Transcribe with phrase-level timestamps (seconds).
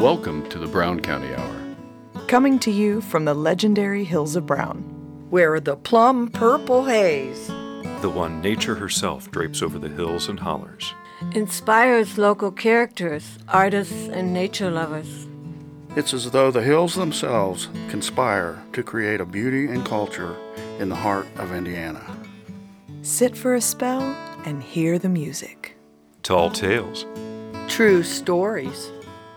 [0.00, 1.56] Welcome to the Brown County Hour.
[2.28, 4.82] Coming to you from the legendary Hills of Brown.
[5.30, 7.46] Where the plum purple haze,
[8.02, 10.92] the one nature herself drapes over the hills and hollers,
[11.32, 15.26] inspires local characters, artists, and nature lovers.
[15.96, 20.36] It's as though the hills themselves conspire to create a beauty and culture
[20.78, 22.04] in the heart of Indiana.
[23.00, 24.02] Sit for a spell
[24.44, 25.74] and hear the music.
[26.22, 27.06] Tall tales,
[27.66, 28.92] true stories,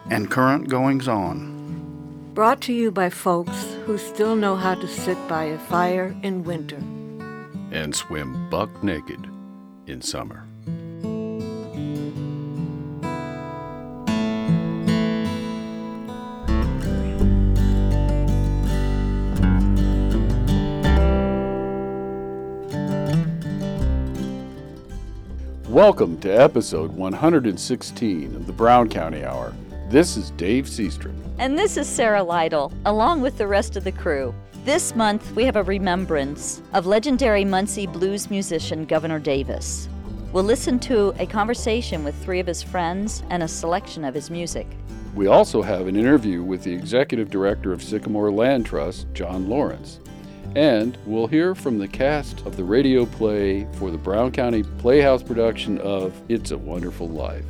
[0.09, 2.31] and current goings on.
[2.33, 6.43] Brought to you by folks who still know how to sit by a fire in
[6.43, 6.81] winter
[7.71, 9.29] and swim buck naked
[9.85, 10.45] in summer.
[25.67, 29.53] Welcome to episode 116 of the Brown County Hour.
[29.89, 31.15] This is Dave Seastrom.
[31.39, 34.35] And this is Sarah Lytle, along with the rest of the crew.
[34.63, 39.89] This month, we have a remembrance of legendary Muncie blues musician Governor Davis.
[40.31, 44.29] We'll listen to a conversation with three of his friends and a selection of his
[44.29, 44.67] music.
[45.15, 50.01] We also have an interview with the executive director of Sycamore Land Trust, John Lawrence.
[50.55, 55.23] And we'll hear from the cast of the radio play for the Brown County Playhouse
[55.23, 57.43] production of It's a Wonderful Life.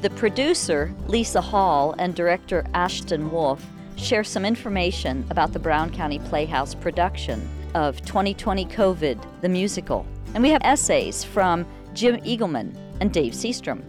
[0.00, 6.20] The producer, Lisa Hall, and director Ashton Wolf share some information about the Brown County
[6.20, 10.06] Playhouse production of 2020 COVID, the musical.
[10.34, 13.82] And we have essays from Jim Eagleman and Dave Seastrom.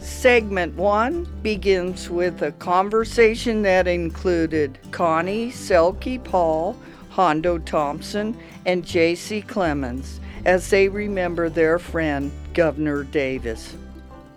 [0.00, 6.76] Segment one begins with a conversation that included Connie, Selkie Paul,
[7.10, 9.42] Hondo Thompson, and J.C.
[9.42, 13.76] Clemens as they remember their friend, Governor Davis.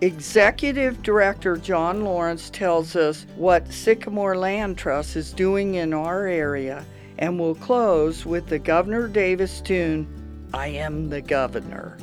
[0.02, 6.86] Executive Director John Lawrence tells us what Sycamore Land Trust is doing in our area
[7.20, 10.08] and we'll close with the Governor Davis tune,
[10.54, 11.98] I Am the Governor.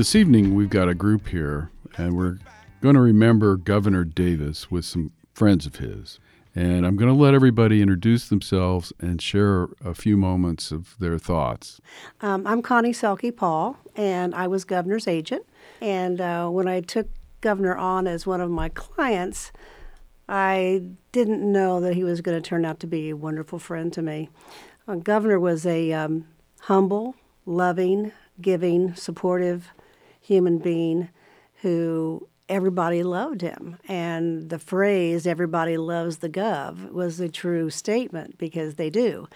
[0.00, 2.38] This evening, we've got a group here, and we're
[2.80, 6.18] going to remember Governor Davis with some friends of his.
[6.54, 11.18] And I'm going to let everybody introduce themselves and share a few moments of their
[11.18, 11.82] thoughts.
[12.22, 15.44] Um, I'm Connie Selkie Paul, and I was governor's agent.
[15.82, 17.06] And uh, when I took
[17.42, 19.52] Governor on as one of my clients,
[20.30, 20.82] I
[21.12, 24.00] didn't know that he was going to turn out to be a wonderful friend to
[24.00, 24.30] me.
[24.88, 26.26] Uh, Governor was a um,
[26.60, 29.70] humble, loving, giving, supportive
[30.30, 31.08] human being
[31.62, 33.78] who everybody loved him.
[33.88, 39.26] And the phrase, everybody loves the gov, was a true statement because they do.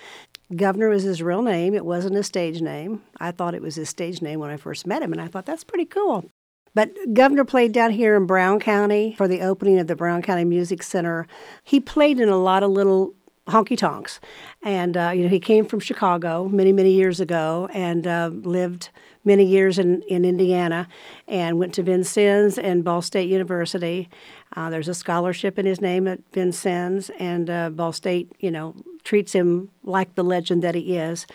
[0.55, 1.75] Governor was his real name.
[1.75, 3.03] It wasn't a stage name.
[3.19, 5.47] I thought it was his stage name when I first met him, and I thought
[5.47, 6.27] that's pretty cool.
[6.75, 10.45] But Governor played down here in Brown County for the opening of the Brown County
[10.45, 11.27] Music Center.
[11.65, 13.15] He played in a lot of little
[13.49, 14.21] honky tonks.
[14.63, 18.91] And, uh, you know, he came from Chicago many, many years ago and uh, lived
[19.25, 20.87] many years in, in Indiana
[21.27, 24.09] and went to Vincennes and Ball State University.
[24.55, 28.75] Uh, there's a scholarship in his name at Vincennes, and uh, Ball State, you know,
[29.03, 31.27] treats him like the legend that he is.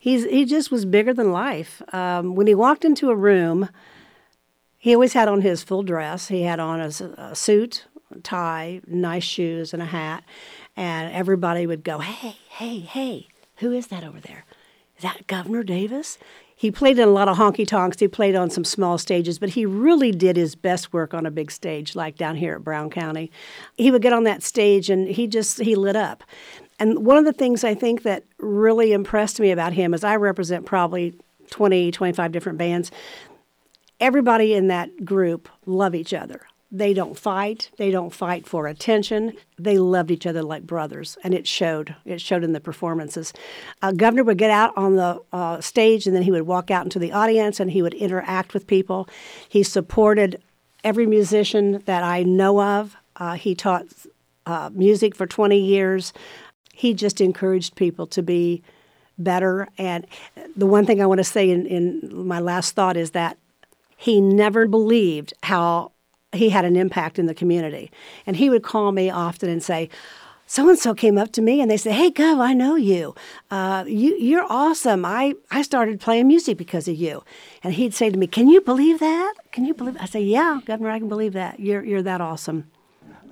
[0.00, 1.82] He's, he just was bigger than life.
[1.92, 3.68] Um, when he walked into a room,
[4.78, 6.28] he always had on his full dress.
[6.28, 10.24] He had on a, a suit, a tie, nice shoes, and a hat.
[10.76, 14.44] And everybody would go, hey, hey, hey, who is that over there?
[14.96, 16.18] Is that Governor Davis?
[16.58, 18.00] He played in a lot of honky tonks.
[18.00, 21.30] He played on some small stages, but he really did his best work on a
[21.30, 23.30] big stage, like down here at Brown County.
[23.76, 26.24] He would get on that stage and he just he lit up.
[26.80, 30.16] And one of the things I think that really impressed me about him is I
[30.16, 31.14] represent probably
[31.50, 32.90] 20, 25 different bands.
[34.00, 36.40] Everybody in that group love each other.
[36.70, 37.70] They don't fight.
[37.78, 39.32] They don't fight for attention.
[39.58, 41.96] They loved each other like brothers, and it showed.
[42.04, 43.32] It showed in the performances.
[43.80, 46.84] Uh, Governor would get out on the uh, stage, and then he would walk out
[46.84, 49.08] into the audience, and he would interact with people.
[49.48, 50.42] He supported
[50.84, 52.96] every musician that I know of.
[53.16, 53.86] Uh, he taught
[54.44, 56.12] uh, music for 20 years.
[56.74, 58.62] He just encouraged people to be
[59.16, 59.68] better.
[59.78, 60.06] And
[60.54, 63.38] the one thing I want to say in, in my last thought is that
[63.96, 65.92] he never believed how
[66.32, 67.90] he had an impact in the community.
[68.26, 69.88] And he would call me often and say,
[70.50, 73.14] so and so came up to me and they said, "Hey, Gov, I know you.
[73.50, 75.04] Uh, you you're awesome.
[75.04, 77.22] I I started playing music because of you."
[77.62, 79.34] And he'd say to me, "Can you believe that?
[79.52, 81.60] Can you believe?" I say, "Yeah, Governor, I can believe that.
[81.60, 82.64] You're you're that awesome."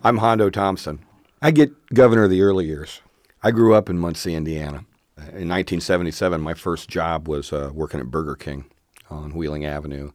[0.04, 0.98] I'm Hondo Thompson.
[1.40, 3.00] I get governor of the early years.
[3.42, 4.84] I grew up in Muncie, Indiana.
[5.16, 8.66] In 1977, my first job was uh, working at Burger King
[9.08, 10.10] on Wheeling Avenue,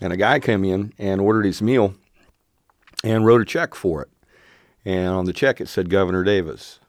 [0.00, 1.94] and a guy came in and ordered his meal
[3.02, 4.10] and wrote a check for it.
[4.84, 6.80] And on the check, it said Governor Davis.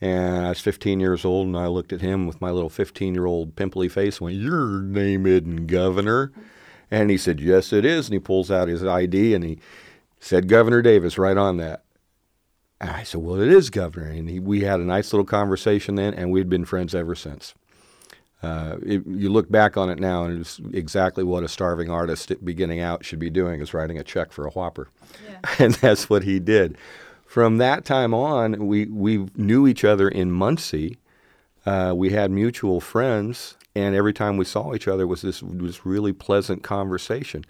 [0.00, 3.14] And I was 15 years old, and I looked at him with my little 15
[3.14, 6.32] year old pimply face and went, Your name isn't Governor.
[6.90, 8.06] And he said, Yes, it is.
[8.06, 9.58] And he pulls out his ID and he
[10.20, 11.82] said, Governor Davis, right on that.
[12.80, 14.08] And I said, Well, it is Governor.
[14.08, 17.54] And he, we had a nice little conversation then, and we'd been friends ever since.
[18.42, 22.32] Uh, it, you look back on it now, and it's exactly what a starving artist
[22.44, 24.88] beginning out should be doing is writing a check for a Whopper.
[25.28, 25.38] Yeah.
[25.58, 26.76] And that's what he did
[27.28, 30.96] from that time on, we, we knew each other in Muncie.
[31.66, 35.84] Uh, we had mutual friends, and every time we saw each other was this was
[35.84, 37.44] really pleasant conversation.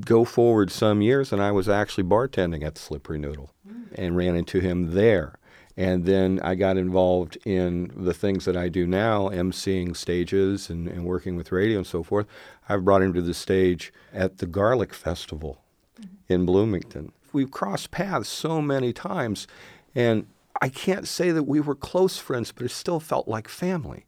[0.00, 3.92] Go forward some years, and I was actually bartending at the Slippery Noodle, mm.
[3.94, 5.38] and ran into him there.
[5.76, 10.86] And then I got involved in the things that I do now, emceeing stages and,
[10.86, 12.26] and working with radio and so forth.
[12.68, 15.62] I've brought him to the stage at the Garlic Festival
[16.00, 16.32] mm-hmm.
[16.32, 19.46] in Bloomington we've crossed paths so many times,
[19.94, 20.26] and
[20.62, 24.06] I can't say that we were close friends, but it still felt like family.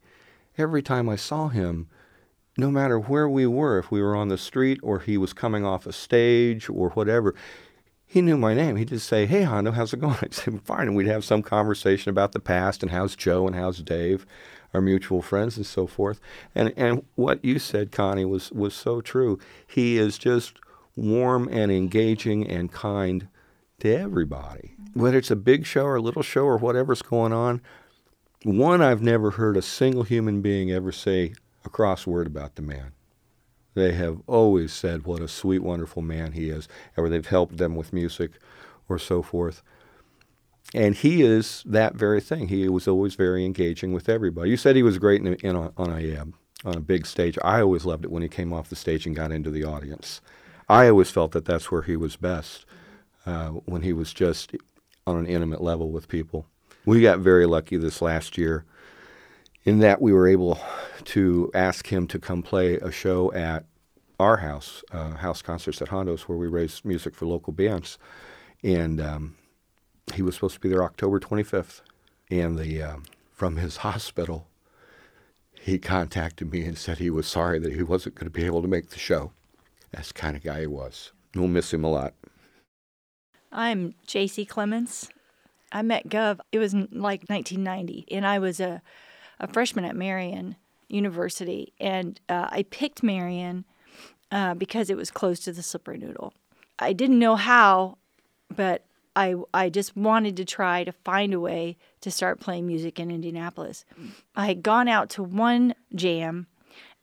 [0.57, 1.87] Every time I saw him,
[2.57, 5.63] no matter where we were, if we were on the street or he was coming
[5.63, 7.35] off a stage or whatever,
[8.09, 8.77] he knew my name.
[8.77, 10.15] He'd just say, Hey, Hondo, how's it going?
[10.21, 10.87] I'd say, Fine.
[10.87, 14.25] And we'd have some conversation about the past and how's Joe and how's Dave,
[14.73, 16.21] our mutual friends and so forth.
[16.55, 19.37] And, and what you said, Connie, was, was so true.
[19.67, 20.59] He is just
[20.95, 23.27] warm and engaging and kind
[23.81, 24.75] to everybody.
[24.93, 27.61] Whether it's a big show or a little show or whatever's going on,
[28.43, 31.33] one, I've never heard a single human being ever say
[31.65, 32.93] a cross word about the man.
[33.77, 37.75] They have always said what a sweet, wonderful man he is, or they've helped them
[37.75, 38.31] with music
[38.89, 39.61] or so forth.
[40.73, 42.47] And he is that very thing.
[42.47, 44.49] He was always very engaging with everybody.
[44.49, 46.33] You said he was great in, in a, on a um,
[46.65, 47.37] on a big stage.
[47.43, 50.21] I always loved it when he came off the stage and got into the audience.
[50.67, 52.65] I always felt that that's where he was best
[53.27, 54.55] uh, when he was just
[55.05, 56.47] on an intimate level with people.
[56.83, 58.65] We got very lucky this last year
[59.67, 60.57] in that we were able
[61.03, 63.65] to ask him to come play a show at
[64.17, 67.97] our house, uh, house concerts at Hondo's, where we raise music for local bands.
[68.63, 69.35] And um,
[70.13, 71.81] he was supposed to be there October 25th.
[72.31, 73.03] And the um,
[73.33, 74.47] from his hospital,
[75.59, 78.61] he contacted me and said he was sorry that he wasn't going to be able
[78.61, 79.33] to make the show.
[79.91, 81.11] That's the kind of guy he was.
[81.35, 82.13] We'll miss him a lot.
[83.51, 84.45] I'm J.C.
[84.45, 85.09] Clements.
[85.73, 88.81] I met Gov, it was like 1990, and I was a,
[89.39, 90.55] a freshman at Marian
[90.87, 91.73] University.
[91.79, 93.65] And uh, I picked Marian
[94.31, 96.33] uh, because it was close to the Slippery Noodle.
[96.79, 97.97] I didn't know how,
[98.55, 98.85] but
[99.15, 103.09] I, I just wanted to try to find a way to start playing music in
[103.09, 103.83] Indianapolis.
[104.35, 106.47] I had gone out to one jam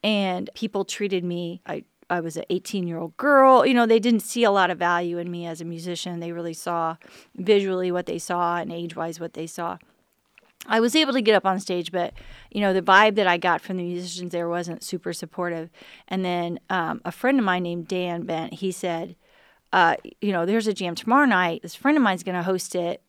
[0.02, 3.64] and people treated me, I I was an 18 year old girl.
[3.66, 6.20] You know, they didn't see a lot of value in me as a musician.
[6.20, 6.96] They really saw
[7.34, 9.78] visually what they saw and age wise what they saw.
[10.66, 12.14] I was able to get up on stage, but
[12.50, 15.70] you know the vibe that I got from the musicians there wasn't super supportive.
[16.08, 19.16] And then um, a friend of mine named Dan Bent, he said,
[19.72, 21.62] uh, "You know, there's a jam tomorrow night.
[21.62, 23.02] This friend of mine's going to host it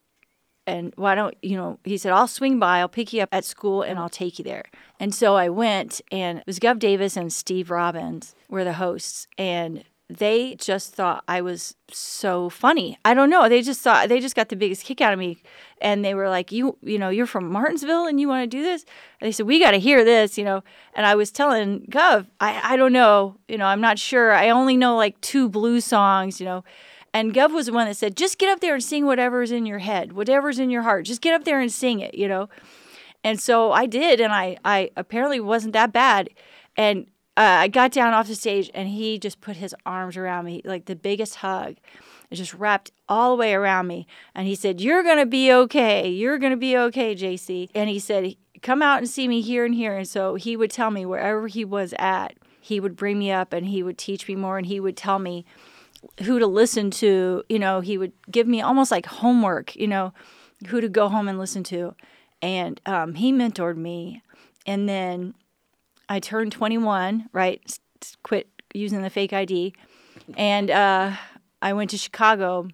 [0.67, 3.45] and why don't you know he said i'll swing by i'll pick you up at
[3.45, 4.63] school and i'll take you there
[4.99, 9.27] and so i went and it was gov davis and steve robbins were the hosts
[9.37, 12.97] and they just thought i was so funny.
[13.05, 13.47] I don't know.
[13.47, 15.37] They just thought they just got the biggest kick out of me.
[15.81, 18.63] And they were like you you know you're from martinsville and you want to do
[18.63, 18.85] this?
[19.19, 20.63] And they said we got to hear this you know.
[20.93, 24.31] And i was telling gov i i don't know you know i'm not sure.
[24.33, 26.63] I only know like two blues songs you know.
[27.13, 29.65] And Gov was the one that said, just get up there and sing whatever's in
[29.65, 31.05] your head, whatever's in your heart.
[31.05, 32.49] Just get up there and sing it, you know?
[33.23, 36.29] And so I did, and I, I apparently wasn't that bad.
[36.75, 37.07] And
[37.37, 40.61] uh, I got down off the stage, and he just put his arms around me,
[40.63, 41.75] like the biggest hug.
[42.29, 44.07] It just wrapped all the way around me.
[44.33, 46.09] And he said, You're going to be okay.
[46.09, 47.69] You're going to be okay, JC.
[47.75, 49.97] And he said, Come out and see me here and here.
[49.97, 53.53] And so he would tell me wherever he was at, he would bring me up
[53.53, 55.45] and he would teach me more and he would tell me
[56.23, 57.43] who to listen to.
[57.47, 60.13] You know, he would give me almost like homework, you know,
[60.67, 61.95] who to go home and listen to.
[62.41, 64.21] And um, he mentored me.
[64.65, 65.35] And then
[66.07, 67.79] I turned 21, right?
[68.23, 69.73] Quit using the fake ID.
[70.37, 71.13] And uh,
[71.61, 72.67] I went to Chicago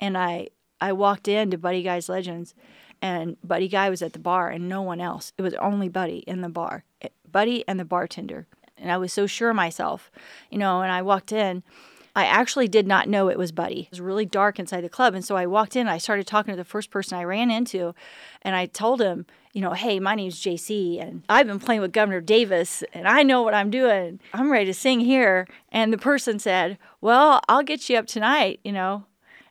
[0.00, 0.48] and I
[0.80, 2.54] I walked into Buddy Guy's Legends,
[3.00, 5.32] and Buddy Guy was at the bar, and no one else.
[5.38, 8.46] It was only Buddy in the bar, eh, Buddy and the bartender.
[8.76, 10.10] And I was so sure of myself,
[10.50, 10.82] you know.
[10.82, 11.62] And I walked in.
[12.16, 13.82] I actually did not know it was Buddy.
[13.82, 15.86] It was really dark inside the club, and so I walked in.
[15.86, 17.94] I started talking to the first person I ran into,
[18.40, 21.92] and I told him, you know, hey, my name's JC, and I've been playing with
[21.92, 24.18] Governor Davis, and I know what I'm doing.
[24.32, 25.46] I'm ready to sing here.
[25.70, 29.04] And the person said, well, I'll get you up tonight, you know.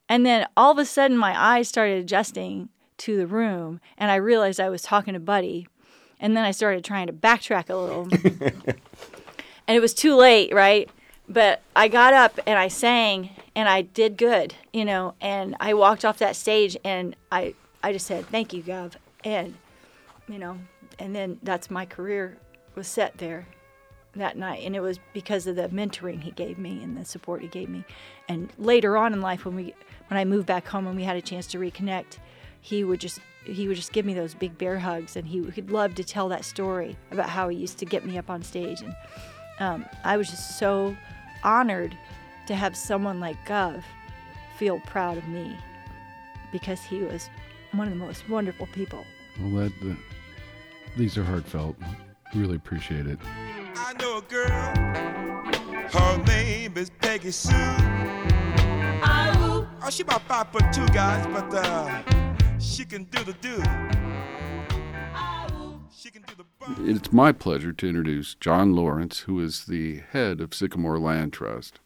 [0.10, 4.15] And then all of a sudden, my eyes started adjusting to the room, and I
[4.15, 5.67] realized I was talking to Buddy.
[6.19, 8.07] And then I started trying to backtrack a little.
[9.67, 10.89] and it was too late, right?
[11.27, 15.15] But I got up and I sang, and I did good, you know.
[15.20, 18.94] And I walked off that stage, and I, I just said, thank you, Gov.
[19.24, 19.55] And
[20.27, 20.58] you know,
[21.00, 22.38] and then that's my career
[22.75, 23.48] was set there
[24.15, 27.41] that night and it was because of the mentoring he gave me and the support
[27.41, 27.84] he gave me
[28.29, 29.74] and later on in life when we
[30.08, 32.17] when i moved back home and we had a chance to reconnect
[32.62, 35.70] he would just he would just give me those big bear hugs and he would
[35.70, 38.82] love to tell that story about how he used to get me up on stage
[38.82, 38.96] and
[39.60, 40.96] um, i was just so
[41.45, 41.97] honored
[42.47, 43.83] to have someone like gov
[44.57, 45.57] feel proud of me
[46.51, 47.29] because he was
[47.71, 49.05] one of the most wonderful people
[49.39, 49.97] well that
[50.97, 51.75] these are heartfelt.
[52.33, 53.19] Really appreciate it.
[53.75, 54.49] I know a girl.
[55.89, 57.53] Her name is Peggy Sue.
[59.87, 62.01] Oh, she about five foot two, guys, but uh,
[62.59, 63.57] she can do the do.
[66.79, 71.79] It's my pleasure to introduce John Lawrence, who is the head of Sycamore Land Trust.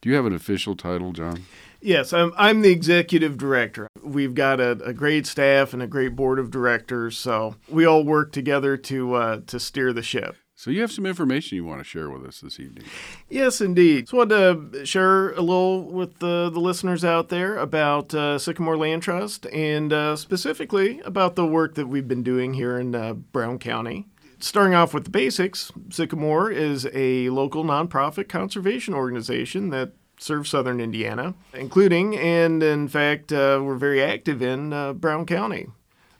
[0.00, 1.46] Do you have an official title, John?
[1.80, 3.88] Yes, I'm, I'm the executive director.
[4.02, 8.04] We've got a, a, great staff and a great board of directors, so we all
[8.04, 10.36] work together to uh, to steer the ship.
[10.54, 12.84] So you have some information you want to share with us this evening.
[13.30, 14.10] Yes, indeed.
[14.10, 18.38] So I want to share a little with the, the listeners out there about uh,
[18.38, 22.94] Sycamore Land Trust and uh, specifically about the work that we've been doing here in
[22.94, 24.06] uh, Brown County.
[24.42, 30.80] Starting off with the basics, Sycamore is a local nonprofit conservation organization that serve southern
[30.80, 35.66] Indiana, including, and in fact, uh, we're very active in uh, Brown County.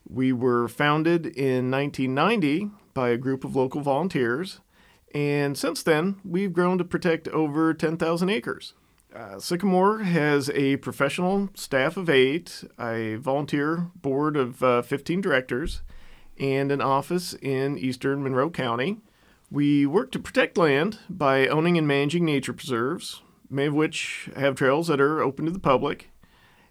[0.06, 4.60] We were founded in 1990 by a group of local volunteers,
[5.14, 8.74] and since then, we've grown to protect over 10,000 acres.
[9.14, 15.80] Uh, Sycamore has a professional staff of eight, a volunteer board of uh, 15 directors,
[16.40, 18.98] and an office in eastern Monroe County.
[19.50, 24.56] We work to protect land by owning and managing nature preserves, many of which have
[24.56, 26.10] trails that are open to the public.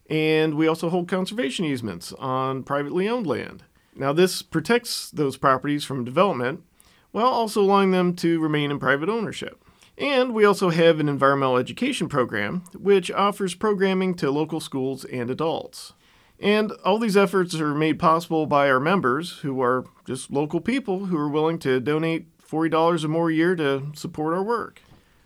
[0.09, 3.63] And we also hold conservation easements on privately owned land.
[3.95, 6.63] Now, this protects those properties from development
[7.11, 9.63] while also allowing them to remain in private ownership.
[9.97, 15.29] And we also have an environmental education program, which offers programming to local schools and
[15.29, 15.93] adults.
[16.41, 21.07] And all these efforts are made possible by our members, who are just local people
[21.07, 24.81] who are willing to donate $40 or more a year to support our work.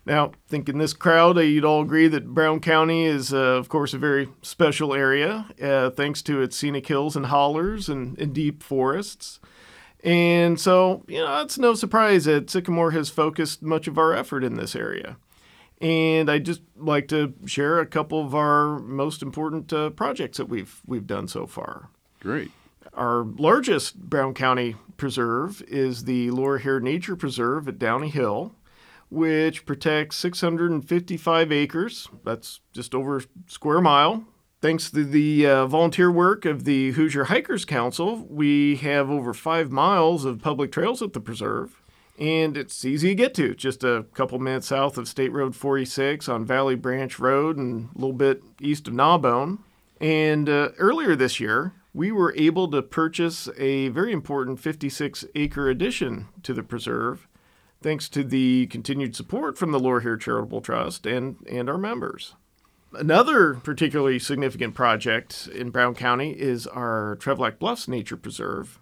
[0.06, 3.38] Now, I think in this crowd, uh, you'd all agree that Brown County is, uh,
[3.38, 8.20] of course, a very special area, uh, thanks to its scenic hills and hollers and,
[8.20, 9.40] and, deep forests.
[10.04, 14.44] And so, you know, it's no surprise that Sycamore has focused much of our effort
[14.44, 15.16] in this area.
[15.84, 20.48] And I'd just like to share a couple of our most important uh, projects that
[20.48, 21.90] we've we've done so far.
[22.22, 22.52] Great.
[22.94, 28.56] Our largest Brown County preserve is the Laura Hare Nature Preserve at Downey Hill
[29.14, 32.10] which protects 655 acres.
[32.26, 34.26] That's just over a square mile.
[34.60, 39.72] Thanks to the uh, volunteer work of the Hoosier Hikers Council, we have over five
[39.72, 41.83] miles of public trails at the preserve.
[42.20, 46.30] And it's easy to get to, just a couple minutes south of State Road 46
[46.30, 49.60] on Valley Branch Road and a little bit east of Gnawbone.
[50.00, 55.70] And uh, earlier this year, we were able to purchase a very important 56 acre
[55.70, 57.28] addition to the preserve
[57.84, 62.34] thanks to the continued support from the Hare Charitable Trust and, and our members.
[62.94, 68.80] Another particularly significant project in Brown County is our Trevlac Bluffs Nature Preserve.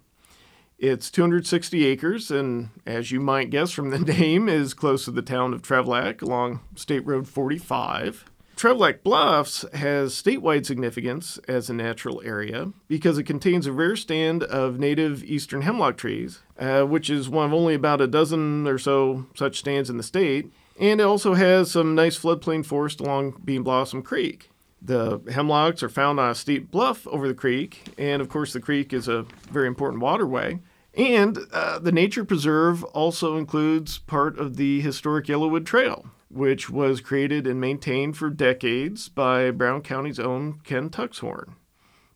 [0.82, 5.22] It's 260 acres, and as you might guess from the name, is close to the
[5.22, 8.24] town of Trevlac along State Road 45.
[8.56, 14.42] Trevlac Bluffs has statewide significance as a natural area because it contains a rare stand
[14.42, 18.76] of native eastern hemlock trees, uh, which is one of only about a dozen or
[18.76, 20.50] so such stands in the state.
[20.80, 24.50] And it also has some nice floodplain forest along Bean Blossom Creek.
[24.84, 28.60] The hemlocks are found on a steep bluff over the creek, and of course, the
[28.60, 30.58] creek is a very important waterway.
[30.94, 37.00] And uh, the nature preserve also includes part of the historic Yellowwood Trail, which was
[37.00, 41.54] created and maintained for decades by Brown County's own Ken Tuxhorn.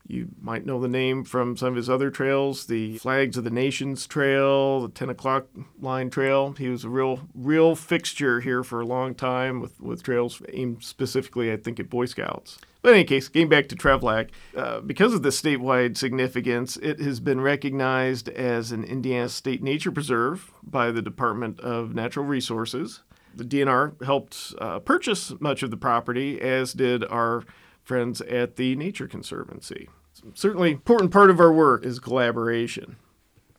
[0.08, 3.50] You might know the name from some of his other trails, the Flags of the
[3.50, 5.46] Nations Trail, the 10 o'clock
[5.80, 6.52] line trail.
[6.52, 10.84] He was a real, real fixture here for a long time with, with trails aimed
[10.84, 12.58] specifically, I think, at Boy Scouts.
[12.82, 17.00] But in any case, getting back to Trevlac, uh, because of the statewide significance, it
[17.00, 23.02] has been recognized as an Indiana State Nature Preserve by the Department of Natural Resources.
[23.34, 27.42] The DNR helped uh, purchase much of the property, as did our
[27.86, 29.88] friends at the Nature Conservancy.
[30.34, 32.96] Certainly, important part of our work is collaboration.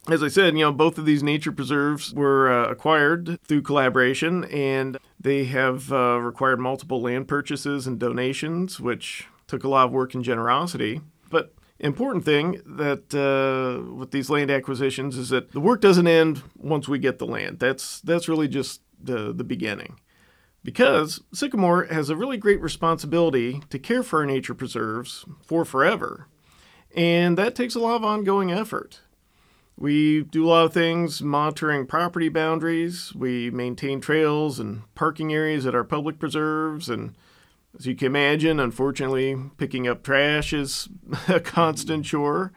[0.10, 4.46] As I said, you know, both of these nature preserves were uh, acquired through collaboration,
[4.46, 9.92] and they have uh, required multiple land purchases and donations, which took a lot of
[9.92, 11.02] work and generosity.
[11.30, 16.42] But important thing that uh, with these land acquisitions is that the work doesn't end
[16.58, 17.60] once we get the land.
[17.60, 20.00] That's that's really just the the beginning.
[20.68, 26.28] Because Sycamore has a really great responsibility to care for our nature preserves for forever.
[26.94, 29.00] And that takes a lot of ongoing effort.
[29.78, 33.16] We do a lot of things monitoring property boundaries.
[33.16, 36.90] We maintain trails and parking areas at our public preserves.
[36.90, 37.16] And
[37.80, 40.90] as you can imagine, unfortunately, picking up trash is
[41.30, 42.52] a constant chore.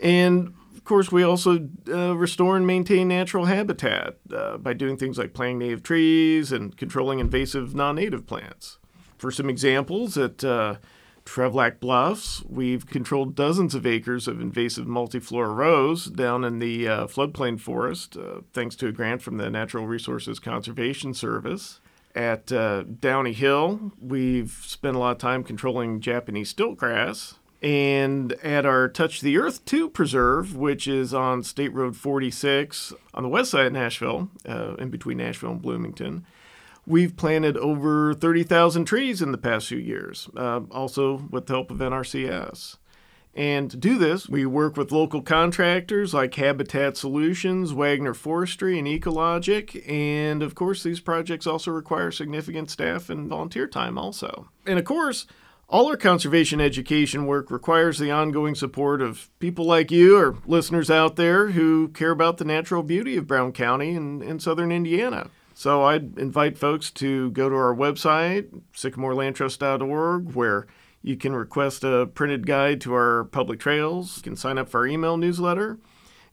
[0.00, 5.16] And of course, we also uh, restore and maintain natural habitat uh, by doing things
[5.16, 8.78] like planting native trees and controlling invasive non native plants.
[9.16, 10.78] For some examples, at uh,
[11.24, 17.06] Trevlac Bluffs, we've controlled dozens of acres of invasive multiflora rose down in the uh,
[17.06, 21.78] floodplain forest, uh, thanks to a grant from the Natural Resources Conservation Service.
[22.16, 27.34] At uh, Downey Hill, we've spent a lot of time controlling Japanese stiltgrass.
[27.62, 33.22] And at our Touch the Earth 2 preserve, which is on State Road 46 on
[33.22, 36.26] the west side of Nashville, uh, in between Nashville and Bloomington,
[36.86, 41.70] We've planted over 30,000 trees in the past few years, uh, also with the help
[41.70, 42.76] of NRCS.
[43.34, 48.86] And to do this, we work with local contractors like Habitat Solutions, Wagner Forestry, and
[48.86, 49.88] Ecologic.
[49.88, 54.48] And of course, these projects also require significant staff and volunteer time, also.
[54.66, 55.26] And of course,
[55.72, 60.90] all our conservation education work requires the ongoing support of people like you or listeners
[60.90, 65.30] out there who care about the natural beauty of Brown County and, southern Indiana.
[65.54, 70.66] So I'd invite folks to go to our website, sycamorelandtrust.org, where
[71.00, 74.18] you can request a printed guide to our public trails.
[74.18, 75.78] You can sign up for our email newsletter,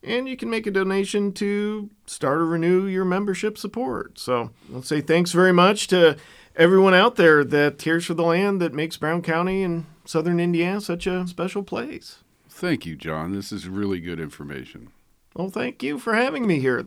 [0.04, 4.20] and you can make a donation to start or renew your membership support.
[4.20, 6.18] So I'll say thanks very much to
[6.60, 10.82] everyone out there that cares for the land that makes Brown County and southern Indiana
[10.82, 12.18] such a special place.
[12.50, 13.32] Thank you, John.
[13.34, 14.90] This is really good information.
[15.34, 16.86] Well, thank you for having me here.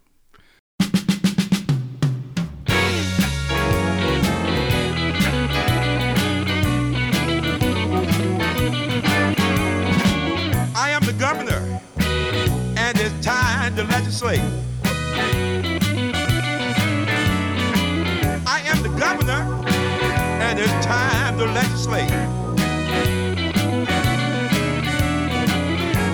[10.75, 11.81] I am the governor,
[12.77, 14.43] and it's time to legislate.
[19.03, 19.43] Governor,
[20.47, 22.09] and it's time to legislate.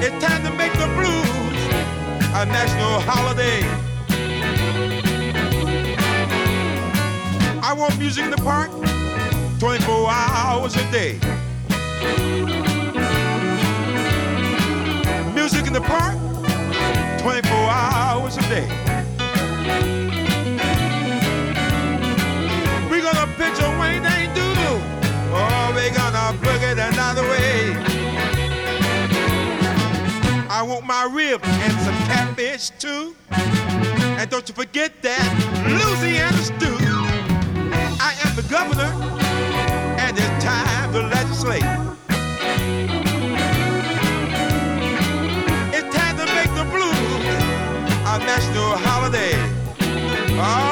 [0.03, 1.59] It's time to make the blues
[2.41, 3.61] a national holiday.
[7.63, 8.71] I want music in the park
[9.59, 11.21] 24 hours a day.
[15.35, 16.17] music in the park
[17.21, 20.18] 24 hours a day.
[25.31, 27.75] Oh, we're gonna it another way.
[30.51, 33.15] I want my ribs and some catfish too.
[33.31, 35.23] And don't you forget that
[35.67, 36.77] Louisiana stew.
[38.01, 38.91] I am the governor,
[39.99, 41.65] and it's time to legislate.
[45.73, 46.95] It's time to make the blues
[48.07, 49.35] a national holiday.
[50.41, 50.68] Oh,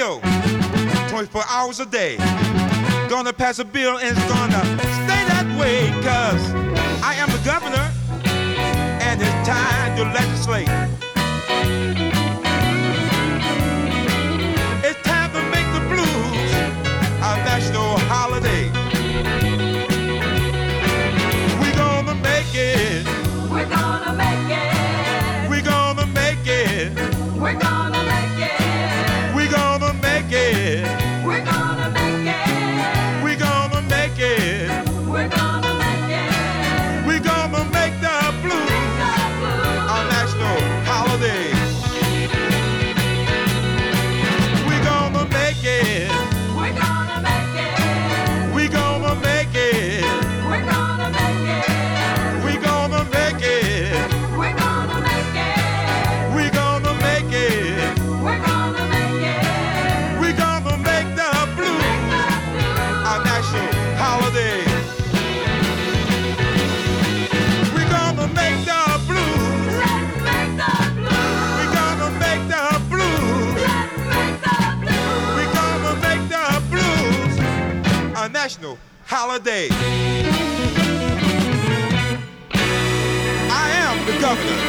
[0.00, 0.20] radio
[1.08, 2.16] 24 hours a day.
[3.08, 4.64] Gonna pass a bill and it's gonna
[5.04, 6.52] stay that way, cause
[7.02, 7.90] I am the governor
[9.02, 11.09] and it's time to legislate.
[79.30, 79.68] Holiday.
[83.48, 84.60] I am the governor,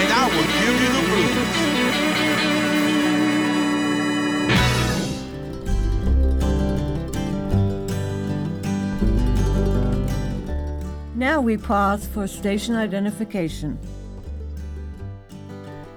[0.00, 1.56] and I will give you the blues.
[11.14, 13.78] Now we pause for station identification.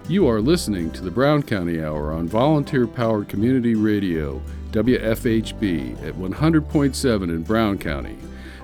[0.09, 6.13] You are listening to the Brown County Hour on volunteer powered community radio, WFHB, at
[6.13, 8.17] 100.7 in Brown County,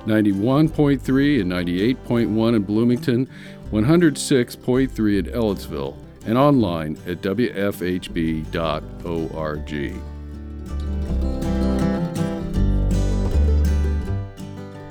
[0.06, 3.28] 91.3 and 98.1 in Bloomington,
[3.72, 8.52] 106.3 in Ellettsville, and online at WFHB.org.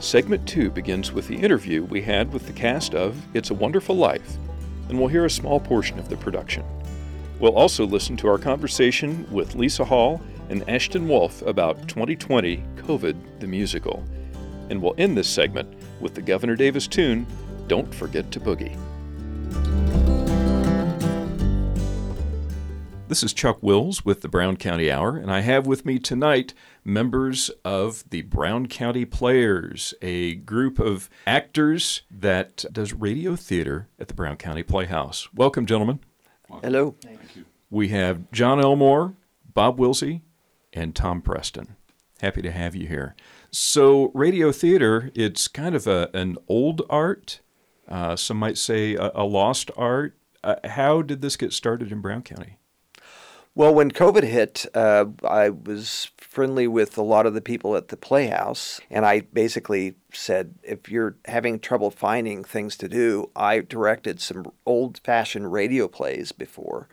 [0.00, 3.96] Segment 2 begins with the interview we had with the cast of It's a Wonderful
[3.96, 4.36] Life,
[4.88, 6.64] and we'll hear a small portion of the production.
[7.40, 13.40] We'll also listen to our conversation with Lisa Hall and Ashton Wolf about 2020 COVID
[13.40, 14.04] the Musical.
[14.70, 17.26] And we'll end this segment with the Governor Davis tune,
[17.66, 18.76] Don't Forget to Boogie.
[23.06, 26.54] This is Chuck Wills with the Brown County Hour, and I have with me tonight
[26.84, 34.08] members of the Brown County Players, a group of actors that does radio theater at
[34.08, 35.28] the Brown County Playhouse.
[35.34, 36.00] Welcome, gentlemen.
[36.62, 36.96] Hello.
[37.02, 37.44] Thank you.
[37.70, 39.14] We have John Elmore,
[39.52, 40.22] Bob Wilsey,
[40.74, 41.76] and Tom Preston.
[42.20, 43.14] Happy to have you here.
[43.50, 47.40] So, radio theater, it's kind of a, an old art.
[47.88, 50.16] Uh, some might say a, a lost art.
[50.42, 52.58] Uh, how did this get started in Brown County?
[53.56, 57.86] Well, when COVID hit, uh, I was friendly with a lot of the people at
[57.86, 63.60] the Playhouse, and I basically said, if you're having trouble finding things to do, I
[63.60, 66.88] directed some old fashioned radio plays before.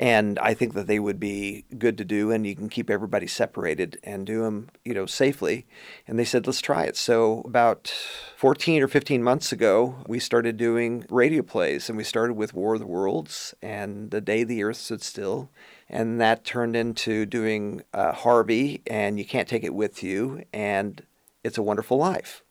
[0.00, 3.26] And I think that they would be good to do, and you can keep everybody
[3.26, 5.66] separated and do them, you know, safely.
[6.08, 6.96] And they said, let's try it.
[6.96, 7.92] So about
[8.38, 12.72] 14 or 15 months ago, we started doing radio plays, and we started with War
[12.72, 15.50] of the Worlds and The Day the Earth Stood Still,
[15.86, 21.02] and that turned into doing uh, Harvey and You Can't Take It With You, and
[21.44, 22.42] It's a Wonderful Life.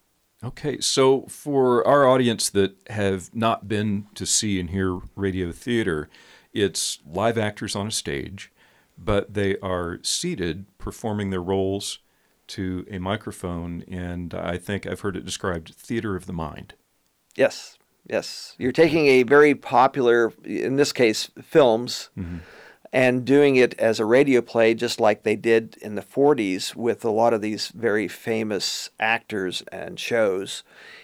[0.43, 6.09] Okay, so for our audience that have not been to see and hear radio theater,
[6.53, 8.51] it's live actors on a stage,
[8.97, 11.99] but they are seated performing their roles
[12.47, 16.73] to a microphone, and I think I've heard it described theater of the mind.
[17.35, 17.77] Yes,
[18.09, 18.55] yes.
[18.57, 22.39] You're taking a very popular, in this case, films, mm-hmm.
[22.91, 27.05] And doing it as a radio play, just like they did in the 40s with
[27.05, 30.63] a lot of these very famous actors and shows.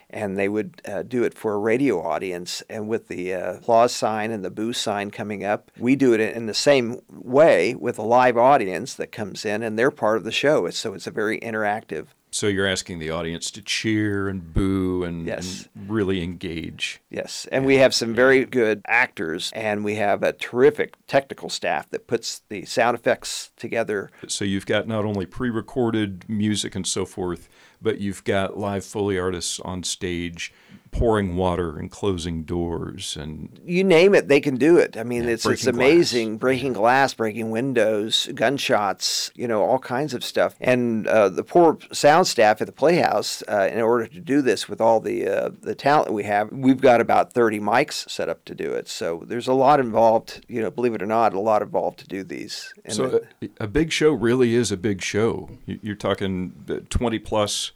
[0.09, 2.63] And they would uh, do it for a radio audience.
[2.69, 6.19] And with the uh, applause sign and the boo sign coming up, we do it
[6.19, 10.23] in the same way with a live audience that comes in, and they're part of
[10.23, 10.69] the show.
[10.69, 15.25] So it's a very interactive So you're asking the audience to cheer and boo and,
[15.25, 15.69] Yes.
[15.73, 16.99] and really engage.
[17.09, 21.89] Yes, and we have some very good actors, and we have a terrific technical staff
[21.91, 24.11] that puts the sound effects together.
[24.27, 27.47] So you've got not only pre-recorded music and so forth,
[27.81, 30.51] but you've got live Foley artists on stage
[30.97, 34.95] pouring water and closing doors and you name it, they can do it.
[34.95, 36.37] I mean, it's it's breaking amazing.
[36.37, 40.55] Breaking glass, breaking windows, gunshots, you know, all kinds of stuff.
[40.61, 44.69] And uh, the poor sound staff at the Playhouse, uh, in order to do this
[44.69, 48.45] with all the uh, the talent we have, we've got about thirty mics set up
[48.45, 48.87] to do it.
[48.87, 50.45] So there's a lot involved.
[50.47, 52.73] You know, believe it or not, a lot involved to do these.
[52.85, 53.03] And so
[53.41, 55.49] it- a, a big show really is a big show.
[55.65, 57.71] You- You're talking uh, 20 plus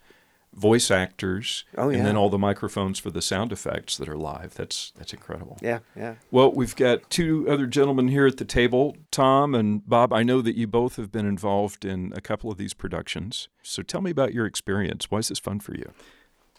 [0.54, 4.54] voice actors Oh, and then all the microphones for the sound effects that are live.
[4.54, 5.58] That's that's incredible.
[5.62, 6.16] yeah, yeah.
[6.30, 10.12] Well, we've got two other gentlemen here at the table, Tom and Bob.
[10.12, 13.48] I know that you both have been involved in a couple of these productions.
[13.62, 15.10] So tell me about your experience.
[15.10, 15.92] Why is this fun for you?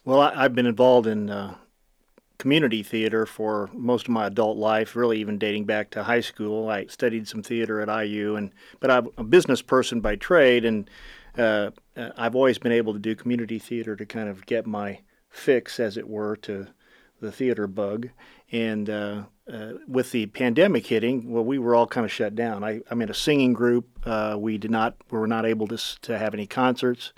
[0.06, 1.56] Well, I, I've been involved in uh,
[2.38, 6.70] community theater for most of my adult life, really even dating back to high school.
[6.70, 10.90] I studied some theater at IU, and but I'm a business person by trade, and
[11.38, 15.00] uh, uh, I've always been able to do community theater to kind of get my
[15.30, 16.68] fix, as it were, to
[17.20, 18.10] the theater bug.
[18.52, 22.64] And uh, uh, with the pandemic hitting, well, we were all kind of shut down.
[22.64, 23.88] I, I'm in a singing group.
[24.06, 27.14] Uh, we did not, we were not able to to have any concerts.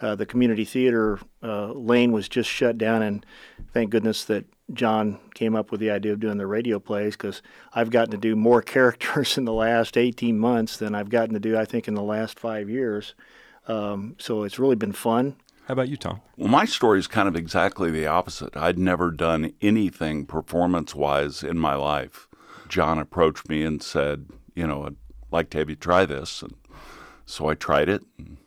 [0.00, 3.26] Uh, the community theater uh, lane was just shut down, and
[3.74, 7.42] thank goodness that John came up with the idea of doing the radio plays because
[7.74, 11.40] I've gotten to do more characters in the last 18 months than I've gotten to
[11.40, 13.14] do, I think, in the last five years.
[13.70, 15.36] Um, so it's really been fun.
[15.66, 16.20] How about you, Tom?
[16.36, 18.56] Well, my story is kind of exactly the opposite.
[18.56, 22.26] I'd never done anything performance wise in my life.
[22.68, 24.96] John approached me and said, You know, I'd
[25.30, 26.42] like to have you try this.
[26.42, 26.54] And
[27.24, 28.02] so I tried it.
[28.18, 28.38] And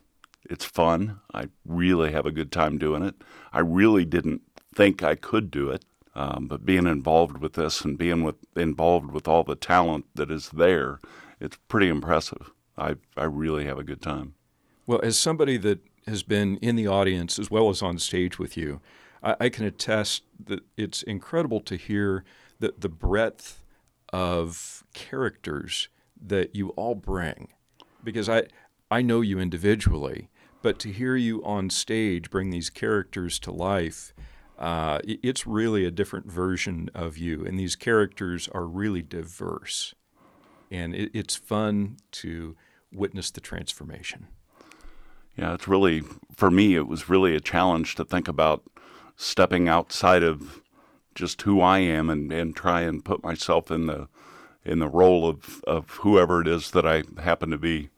[0.44, 1.20] it's fun.
[1.32, 3.14] I really have a good time doing it.
[3.52, 4.42] I really didn't
[4.74, 5.84] think I could do it.
[6.14, 10.30] Um, but being involved with this and being with, involved with all the talent that
[10.30, 11.00] is there,
[11.40, 12.52] it's pretty impressive.
[12.76, 14.34] I, I really have a good time.
[14.86, 18.56] Well, as somebody that has been in the audience as well as on stage with
[18.56, 18.80] you,
[19.22, 22.24] I, I can attest that it's incredible to hear
[22.60, 23.62] the, the breadth
[24.12, 25.88] of characters
[26.20, 27.48] that you all bring.
[28.02, 28.44] Because I,
[28.90, 30.28] I know you individually,
[30.62, 34.12] but to hear you on stage bring these characters to life,
[34.58, 37.44] uh, it's really a different version of you.
[37.44, 39.94] And these characters are really diverse.
[40.70, 42.56] And it, it's fun to
[42.92, 44.28] witness the transformation.
[45.36, 46.02] Yeah, it's really
[46.34, 46.74] for me.
[46.76, 48.62] It was really a challenge to think about
[49.16, 50.60] stepping outside of
[51.14, 54.08] just who I am and, and try and put myself in the
[54.64, 57.90] in the role of, of whoever it is that I happen to be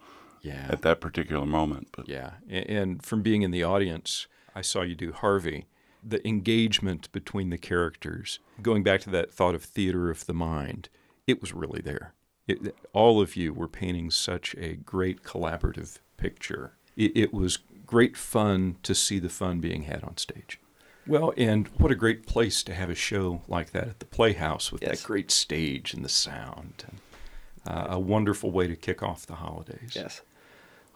[0.42, 0.66] Yeah.
[0.68, 1.88] at that particular moment.
[1.96, 5.66] But Yeah, and from being in the audience, I saw you do Harvey.
[6.02, 10.88] The engagement between the characters, going back to that thought of theater of the mind,
[11.26, 12.14] it was really there.
[12.48, 16.72] It, all of you were painting such a great collaborative picture.
[16.96, 20.58] It, it was great fun to see the fun being had on stage.
[21.06, 24.72] Well, and what a great place to have a show like that at the Playhouse
[24.72, 25.00] with Yes.
[25.00, 26.84] that great stage and the sound.
[26.88, 26.98] And,
[27.76, 29.92] uh, a wonderful way to kick off the holidays.
[29.94, 30.22] Yes.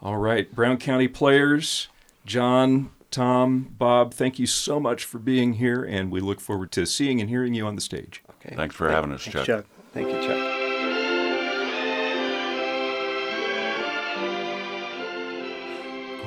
[0.02, 1.88] All right, Brown County players,
[2.26, 6.86] John, Tom, Bob, thank you so much for being here, and we look forward to
[6.86, 8.22] seeing and hearing you on the stage.
[8.44, 8.56] Okay.
[8.56, 9.46] thanks for having us, Thanks, Chuck.
[9.46, 9.66] Chuck.
[9.92, 10.39] Thank you, Chuck.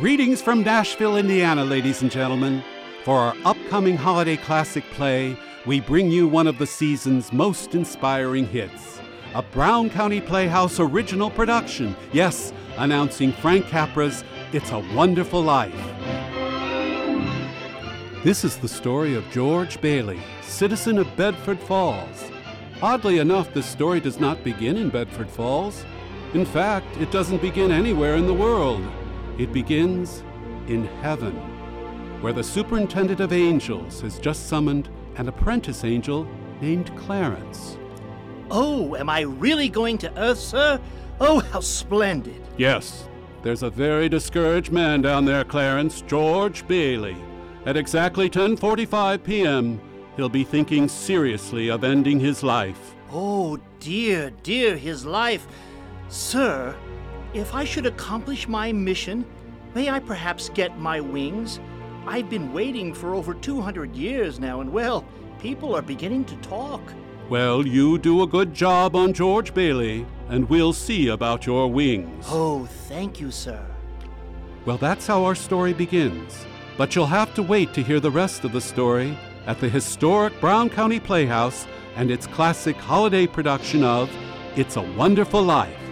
[0.03, 2.61] Greetings from Nashville, Indiana, ladies and gentlemen.
[3.05, 8.45] For our upcoming holiday classic play, we bring you one of the season's most inspiring
[8.45, 8.99] hits
[9.33, 11.95] a Brown County Playhouse original production.
[12.11, 15.73] Yes, announcing Frank Capra's It's a Wonderful Life.
[18.25, 22.29] This is the story of George Bailey, citizen of Bedford Falls.
[22.81, 25.85] Oddly enough, this story does not begin in Bedford Falls.
[26.33, 28.83] In fact, it doesn't begin anywhere in the world.
[29.37, 30.23] It begins
[30.67, 31.33] in heaven,
[32.21, 36.27] where the superintendent of angels has just summoned an apprentice angel
[36.61, 37.77] named Clarence.
[38.51, 40.79] Oh, am I really going to Earth, sir?
[41.19, 42.41] Oh, how splendid.
[42.57, 43.07] Yes,
[43.41, 47.17] there's a very discouraged man down there, Clarence, George Bailey.
[47.65, 49.81] At exactly 10:45 p.m.,
[50.15, 52.95] he'll be thinking seriously of ending his life.
[53.11, 55.47] Oh, dear, dear, his life.
[56.09, 56.75] Sir,
[57.33, 59.25] if I should accomplish my mission,
[59.73, 61.59] may I perhaps get my wings?
[62.05, 65.05] I've been waiting for over 200 years now, and well,
[65.39, 66.81] people are beginning to talk.
[67.29, 72.25] Well, you do a good job on George Bailey, and we'll see about your wings.
[72.29, 73.65] Oh, thank you, sir.
[74.65, 76.45] Well, that's how our story begins.
[76.77, 80.39] But you'll have to wait to hear the rest of the story at the historic
[80.39, 81.65] Brown County Playhouse
[81.95, 84.09] and its classic holiday production of
[84.55, 85.82] It's a Wonderful Life.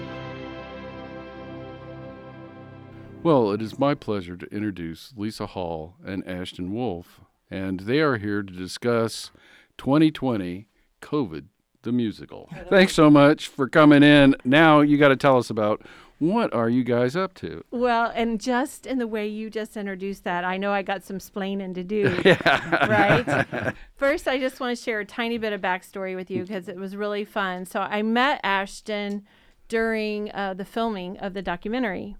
[3.23, 8.17] Well, it is my pleasure to introduce Lisa Hall and Ashton Wolf and they are
[8.17, 9.29] here to discuss
[9.77, 10.67] 2020
[11.01, 11.45] COVID
[11.83, 12.49] the musical.
[12.69, 14.35] Thanks so much for coming in.
[14.45, 15.81] Now you got to tell us about
[16.19, 17.63] what are you guys up to?
[17.71, 21.17] Well, and just in the way you just introduced that, I know I got some
[21.17, 22.21] splaining to do.
[22.25, 22.87] Yeah.
[22.87, 23.75] Right?
[23.95, 26.77] First, I just want to share a tiny bit of backstory with you because it
[26.77, 27.65] was really fun.
[27.65, 29.25] So, I met Ashton
[29.67, 32.15] during uh, the filming of the documentary.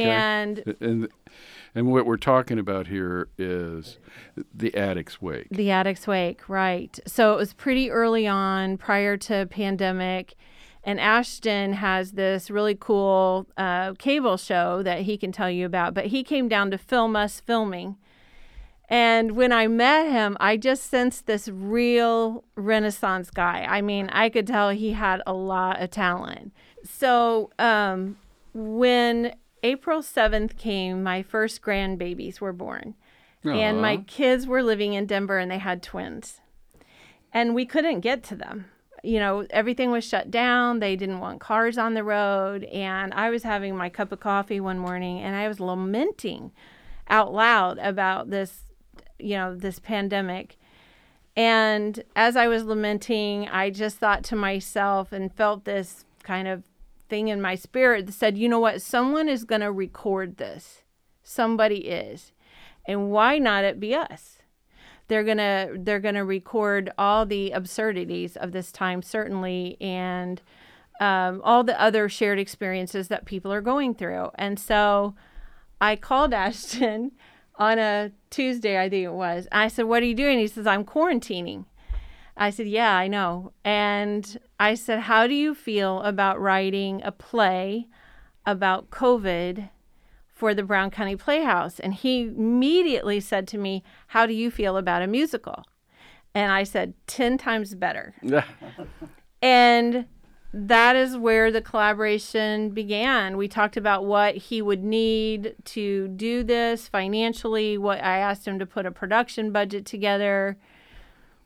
[0.00, 1.08] And and
[1.74, 3.98] and what we're talking about here is
[4.54, 5.48] the Addicts Wake.
[5.50, 6.98] The Addicts Wake, right.
[7.06, 10.34] So it was pretty early on prior to pandemic.
[10.84, 15.94] And Ashton has this really cool uh, cable show that he can tell you about.
[15.94, 17.96] But he came down to film us filming.
[18.88, 23.64] And when I met him, I just sensed this real Renaissance guy.
[23.66, 26.52] I mean, I could tell he had a lot of talent.
[26.84, 28.18] So um,
[28.52, 32.94] when April 7th came, my first grandbabies were born.
[33.44, 36.40] And my kids were living in Denver and they had twins.
[37.32, 38.66] And we couldn't get to them.
[39.02, 40.78] You know, everything was shut down.
[40.78, 42.62] They didn't want cars on the road.
[42.64, 46.52] And I was having my cup of coffee one morning and I was lamenting
[47.08, 48.62] out loud about this,
[49.18, 50.56] you know, this pandemic.
[51.34, 56.62] And as I was lamenting, I just thought to myself and felt this kind of
[57.12, 58.80] thing in my spirit that said, you know what?
[58.80, 60.80] Someone is going to record this.
[61.22, 62.32] Somebody is.
[62.86, 64.38] And why not it be us?
[65.08, 70.40] They're going to they're going to record all the absurdities of this time certainly and
[71.02, 74.30] um, all the other shared experiences that people are going through.
[74.36, 75.14] And so
[75.82, 77.12] I called Ashton
[77.56, 79.46] on a Tuesday, I think it was.
[79.52, 80.38] I said, What are you doing?
[80.38, 81.66] He says, I'm quarantining.
[82.36, 83.52] I said, Yeah, I know.
[83.64, 87.88] And I said, How do you feel about writing a play
[88.46, 89.70] about COVID
[90.28, 91.78] for the Brown County Playhouse?
[91.78, 95.64] And he immediately said to me, How do you feel about a musical?
[96.34, 98.14] And I said, 10 times better.
[99.42, 100.06] And
[100.54, 103.36] that is where the collaboration began.
[103.36, 108.58] We talked about what he would need to do this financially, what I asked him
[108.58, 110.58] to put a production budget together.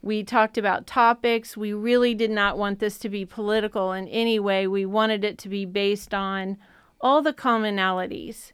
[0.07, 1.57] We talked about topics.
[1.57, 4.69] We really did not want this to be political in any way.
[4.69, 6.59] We wanted it to be based on
[7.01, 8.53] all the commonalities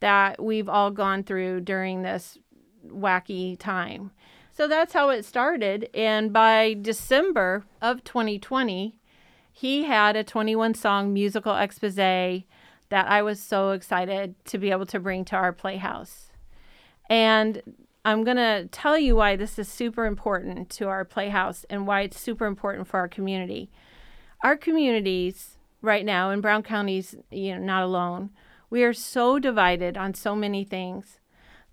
[0.00, 2.38] that we've all gone through during this
[2.86, 4.12] wacky time.
[4.50, 5.90] So that's how it started.
[5.92, 8.98] And by December of 2020,
[9.52, 12.46] he had a 21 song musical expose that
[12.92, 16.30] I was so excited to be able to bring to our playhouse.
[17.10, 17.60] And
[18.04, 22.02] I'm going to tell you why this is super important to our playhouse and why
[22.02, 23.70] it's super important for our community.
[24.42, 28.30] Our communities right now in Brown County's, you know, not alone,
[28.68, 31.18] we are so divided on so many things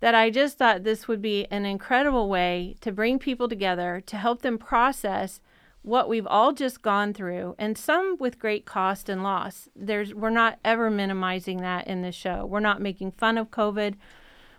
[0.00, 4.16] that I just thought this would be an incredible way to bring people together to
[4.16, 5.40] help them process
[5.82, 9.68] what we've all just gone through and some with great cost and loss.
[9.76, 12.46] There's we're not ever minimizing that in this show.
[12.46, 13.94] We're not making fun of COVID.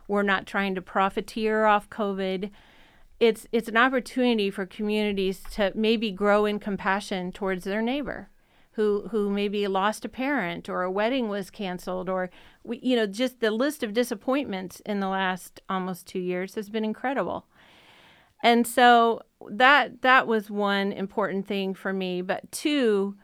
[0.08, 2.50] We're not trying to profiteer off COVID.
[3.20, 8.30] It's it's an opportunity for communities to maybe grow in compassion towards their neighbor
[8.74, 12.30] who who maybe lost a parent or a wedding was canceled or
[12.64, 16.70] we, you know just the list of disappointments in the last almost 2 years has
[16.70, 17.46] been incredible.
[18.42, 23.16] And so that that was one important thing for me, but two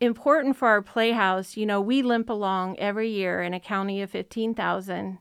[0.00, 4.10] important for our playhouse, you know, we limp along every year in a county of
[4.10, 5.18] 15,000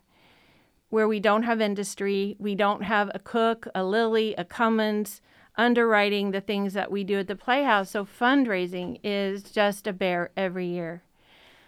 [0.95, 5.19] where we don't have industry, we don't have a Cook, a Lilly, a Cummins
[5.57, 7.91] underwriting the things that we do at the Playhouse.
[7.91, 11.03] So fundraising is just a bear every year.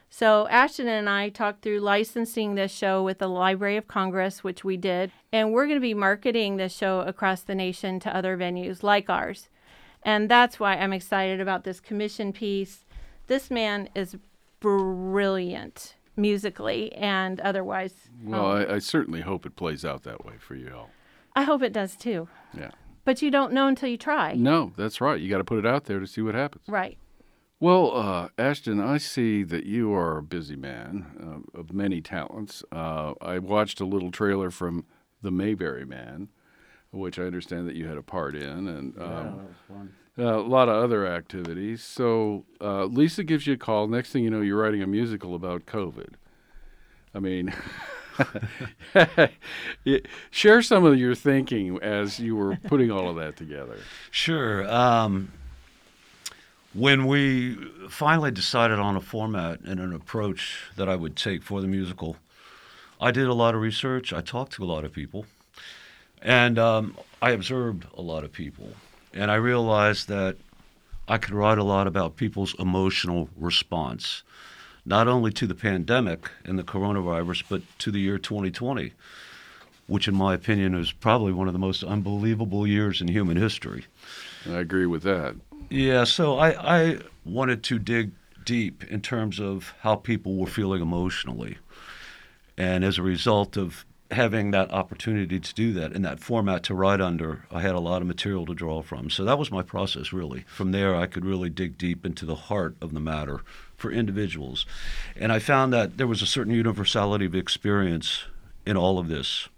[0.10, 4.64] So Ashton and I talked through licensing this show with the Library of Congress, which
[4.64, 8.38] we did, and we're going to be marketing this show across the nation to other
[8.38, 9.50] venues like ours.
[10.04, 12.86] And that's why I'm excited about this commission piece.
[13.28, 14.16] This man is
[14.62, 17.94] brilliant musically and otherwise.
[18.24, 20.90] Well, Um, I, I certainly hope it plays out that way for you all.
[21.36, 22.28] I hope it does too.
[22.54, 22.72] Yeah.
[23.06, 24.34] But you don't know until you try.
[24.34, 25.22] No, that's right.
[25.22, 26.68] You got to put it out there to see what happens.
[26.68, 26.98] Right.
[27.60, 32.64] Well, uh, Ashton, I see that you are a busy man uh, of many talents.
[32.72, 34.86] Uh, I watched a little trailer from
[35.22, 36.30] The Mayberry Man,
[36.92, 39.94] which I understand that you had a part in, and um, that was fun.
[40.18, 41.84] Uh, a lot of other activities.
[41.84, 43.88] So uh, Lisa gives you a call.
[43.88, 46.14] Next thing you know, you're writing a musical about COVID.
[47.14, 47.54] I mean,
[50.32, 53.78] share some of your thinking as you were putting all of that together.
[54.12, 54.70] Sure.
[54.72, 55.32] Um,
[56.74, 57.56] when we
[57.90, 62.18] finally decided on a format and an approach that I would take for the musical,
[63.00, 64.14] I did a lot of research.
[64.14, 65.26] I talked to a lot of people.
[66.22, 68.72] And um, I observed a lot of people,
[69.14, 70.38] and I realized that
[71.08, 74.24] I could write a lot about people's emotional response,
[74.86, 78.94] not only to the pandemic and the coronavirus, but to the year 2020,
[79.88, 83.86] which, in my opinion, is probably one of the most unbelievable years in human history.
[84.46, 85.36] I agree with that.
[85.70, 88.12] Yeah, so I, I wanted to dig
[88.46, 91.58] deep in terms of how people were feeling emotionally.
[92.58, 96.74] And as a result of having that opportunity to do that in that format to
[96.74, 99.10] write under, I had a lot of material to draw from.
[99.10, 100.46] So that was my process, really.
[100.48, 103.42] From there, I could really dig deep into the heart of the matter
[103.76, 104.66] for individuals.
[105.16, 108.24] And I found that there was a certain universality of experience
[108.66, 109.50] in all of this.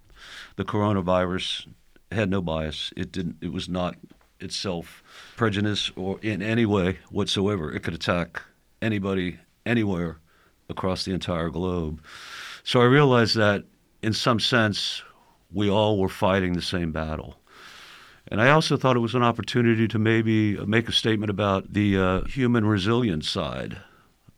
[0.55, 1.67] The coronavirus
[2.11, 2.91] had no bias.
[2.97, 3.37] It didn't.
[3.41, 3.95] It was not
[4.39, 5.03] itself
[5.35, 7.71] prejudice or in any way whatsoever.
[7.71, 8.41] It could attack
[8.81, 10.19] anybody anywhere
[10.69, 12.01] across the entire globe.
[12.63, 13.65] So I realized that
[14.01, 15.03] in some sense
[15.51, 17.35] we all were fighting the same battle.
[18.27, 21.97] And I also thought it was an opportunity to maybe make a statement about the
[21.97, 23.77] uh, human resilience side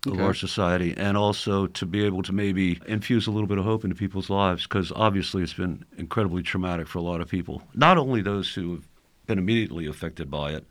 [0.08, 0.24] of Okay.
[0.24, 3.84] our society and also to be able to maybe infuse a little bit of hope
[3.84, 7.62] into people's lives because obviously it's been incredibly traumatic for a lot of people.
[7.76, 8.88] Not only those who have
[9.28, 10.66] been immediately affected by it,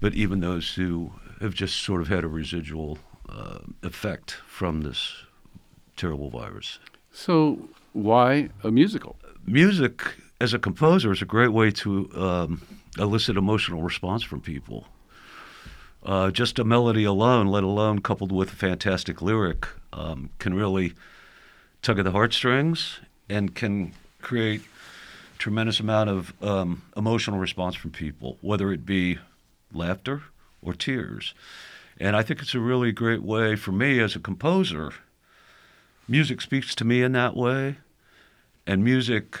[0.00, 5.12] but even those who have just sort of had a residual uh, effect from this
[5.96, 6.80] terrible virus.
[7.12, 9.16] So, why a musical?
[9.46, 10.02] Music,
[10.40, 12.62] as a composer, is a great way to um,
[12.98, 14.86] elicit emotional response from people.
[16.04, 20.92] Uh, just a melody alone, let alone coupled with a fantastic lyric, um, can really
[21.80, 24.62] tug at the heartstrings and can create
[25.38, 29.18] tremendous amount of um, emotional response from people, whether it be
[29.72, 30.22] laughter
[30.60, 31.32] or tears.
[31.98, 34.92] And I think it's a really great way for me as a composer.
[36.08, 37.76] Music speaks to me in that way,
[38.66, 39.38] and music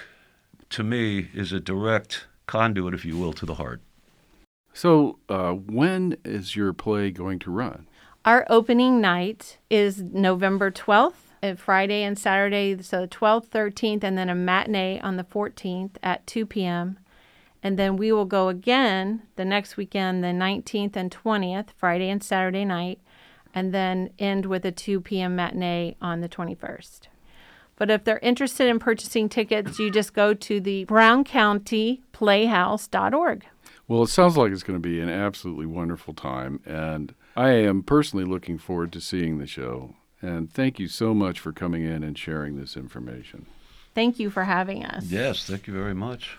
[0.70, 3.80] to me is a direct conduit, if you will, to the heart.
[4.72, 7.86] So, uh, when is your play going to run?
[8.24, 11.12] Our opening night is November 12th,
[11.42, 16.26] uh, Friday and Saturday, so 12th, 13th, and then a matinee on the 14th at
[16.26, 16.98] 2 p.m.
[17.62, 22.22] And then we will go again the next weekend, the 19th and 20th, Friday and
[22.22, 23.00] Saturday night,
[23.54, 25.36] and then end with a 2 p.m.
[25.36, 27.08] matinee on the 21st.
[27.76, 33.46] But if they're interested in purchasing tickets, you just go to the browncountyplayhouse.org.
[33.86, 37.82] Well, it sounds like it's going to be an absolutely wonderful time, and I am
[37.82, 39.96] personally looking forward to seeing the show.
[40.22, 43.44] And thank you so much for coming in and sharing this information.
[43.94, 45.04] Thank you for having us.
[45.04, 46.38] Yes, thank you very much.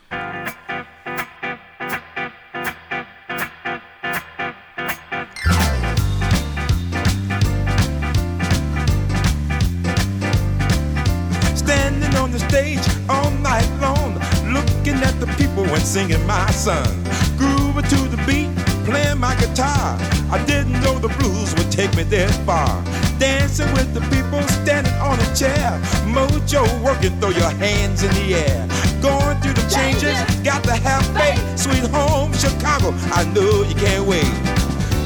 [15.96, 16.94] Singing my song.
[17.38, 18.52] Grooving to the beat,
[18.84, 19.96] playing my guitar.
[20.30, 22.84] I didn't know the blues would take me this far.
[23.18, 25.80] Dancing with the people, standing on a chair.
[26.12, 28.68] Mojo working, throw your hands in the air.
[29.02, 31.40] Going through the changes, got to have faith.
[31.58, 34.36] Sweet home, Chicago, I know you can't wait.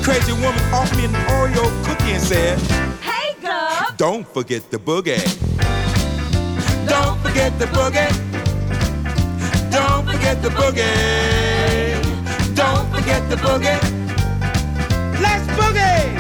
[0.02, 2.58] Crazy woman offered me an Oreo cookie and said,
[3.00, 3.96] Hey, Gov!
[3.98, 5.22] Don't forget the boogie.
[6.90, 8.29] Don't forget the boogie.
[10.30, 12.56] Don't forget the boogie.
[12.56, 13.80] Don't forget the boogie.
[15.20, 15.48] Let's.
[15.58, 16.19] Boogie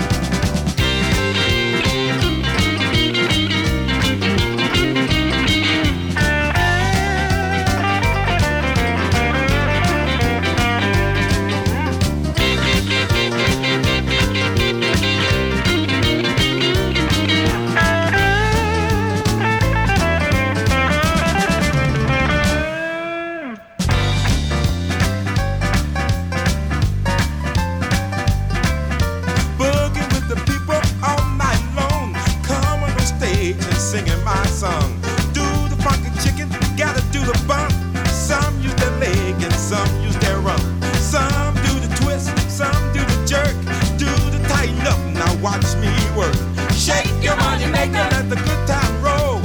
[34.60, 34.92] song.
[35.32, 37.72] Do the funky chicken, gotta do the bump.
[38.12, 40.60] Some use their leg and some use their rump.
[41.00, 43.56] Some do the twist, some do the jerk.
[43.96, 46.36] Do the tighten up, now watch me work.
[46.76, 49.40] Shake your money maker, let the good time roll.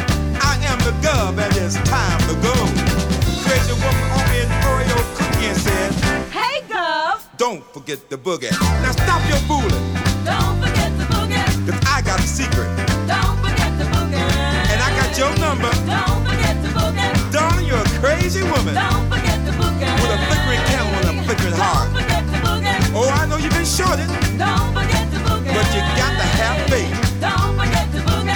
[0.50, 2.54] I am the gov and it's time to go.
[3.46, 5.92] Crazy woman on an Oreo cookie and said,
[6.34, 7.22] Hey, Gov!
[7.36, 8.50] Don't forget the boogie.
[8.82, 9.93] Now stop your fooling.
[18.50, 21.88] woman with a flickering candle and a flickering heart.
[22.94, 24.06] Oh, I know you've been shorted,
[24.38, 26.94] but you got to have faith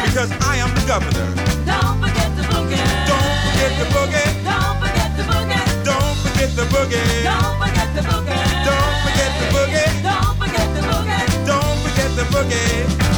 [0.08, 1.28] because I am the governor.
[1.64, 2.80] Don't forget the boogie.
[3.06, 4.28] Don't forget the boogie.
[4.44, 5.84] Don't forget the boogie.
[5.84, 7.22] Don't forget the boogie.
[7.24, 8.32] Don't forget the boogie.
[8.66, 10.02] Don't forget the boogie.
[10.02, 11.46] Don't forget the boogie.
[11.46, 13.17] Don't forget the boogie.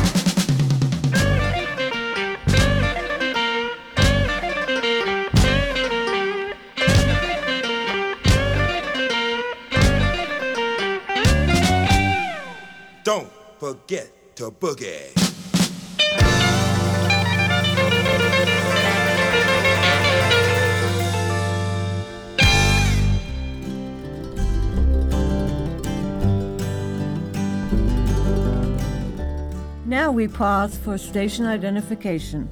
[29.87, 32.49] Now we pause for station identification.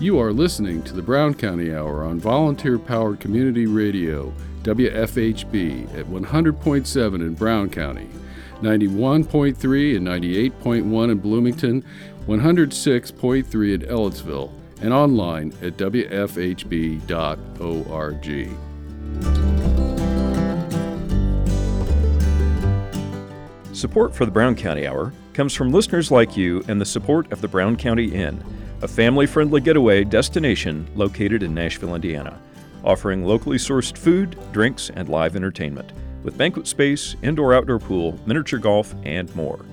[0.00, 4.32] You are listening to the Brown County Hour on volunteer powered community radio,
[4.64, 8.08] WFHB, at 100.7 in Brown County,
[8.62, 11.84] 91.3 and 98.1 in Bloomington,
[12.26, 14.50] 106.3 in Ellettsville,
[14.80, 17.04] and online at WFHB.org.
[23.74, 27.40] Support for the Brown County Hour comes from listeners like you and the support of
[27.40, 28.42] the Brown County Inn,
[28.82, 32.38] a family friendly getaway destination located in Nashville, Indiana,
[32.84, 35.92] offering locally sourced food, drinks, and live entertainment,
[36.24, 39.64] with banquet space, indoor outdoor pool, miniature golf, and more.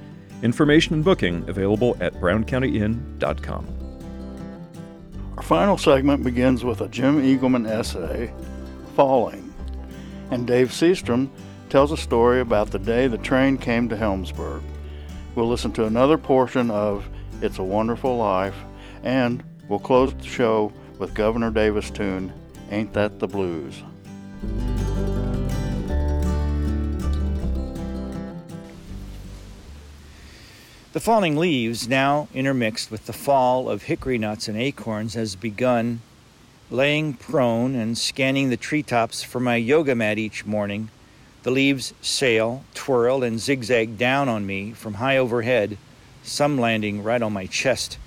[0.44, 3.68] Information and booking available at browncountyinn.com.
[5.38, 8.34] Our final segment begins with a Jim Eagleman essay,
[8.96, 9.54] Falling,
[10.30, 11.30] and Dave Seastrom
[11.70, 14.62] tells a story about the day the train came to Helmsburg.
[15.36, 17.08] We'll listen to another portion of
[17.42, 18.56] It's a Wonderful Life,
[19.04, 22.34] and we'll close the show with Governor Davis' tune,
[22.70, 23.82] Ain't That the Blues.
[30.94, 36.02] The falling leaves, now intermixed with the fall of hickory nuts and acorns, has begun.
[36.70, 40.90] Laying prone and scanning the treetops for my yoga mat each morning,
[41.44, 45.78] the leaves sail, twirl, and zigzag down on me from high overhead,
[46.24, 47.98] some landing right on my chest.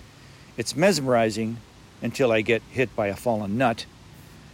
[0.58, 1.56] It's mesmerizing
[2.02, 3.86] until I get hit by a fallen nut.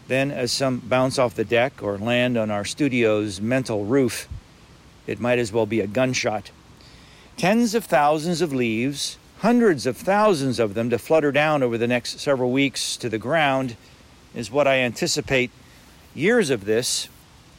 [0.07, 4.29] Then, as some bounce off the deck or land on our studio's mental roof,
[5.09, 6.53] it might as well be a gunshot.
[7.41, 11.87] Tens of thousands of leaves, hundreds of thousands of them to flutter down over the
[11.87, 13.77] next several weeks to the ground,
[14.35, 15.51] is what I anticipate.
[16.15, 17.09] Years of this,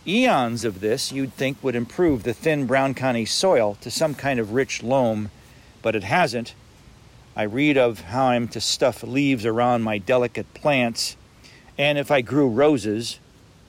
[0.06, 4.40] eons of this, you'd think would improve the thin Brown County soil to some kind
[4.40, 5.32] of rich loam,
[5.82, 6.54] but it hasn't.
[7.36, 11.18] I read of how I'm to stuff leaves around my delicate plants,
[11.76, 13.20] and if I grew roses,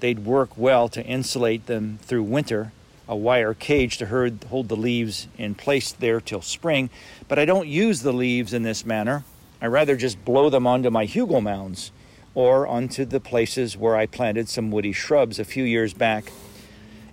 [0.01, 2.71] they'd work well to insulate them through winter,
[3.13, 6.89] a wire cage to herd, hold the leaves in place there till spring.
[7.29, 9.25] But I don't use the leaves in this manner.
[9.61, 11.93] I rather just blow them onto my hugel mounds
[12.35, 16.33] or onto the places where I planted some woody shrubs a few years back.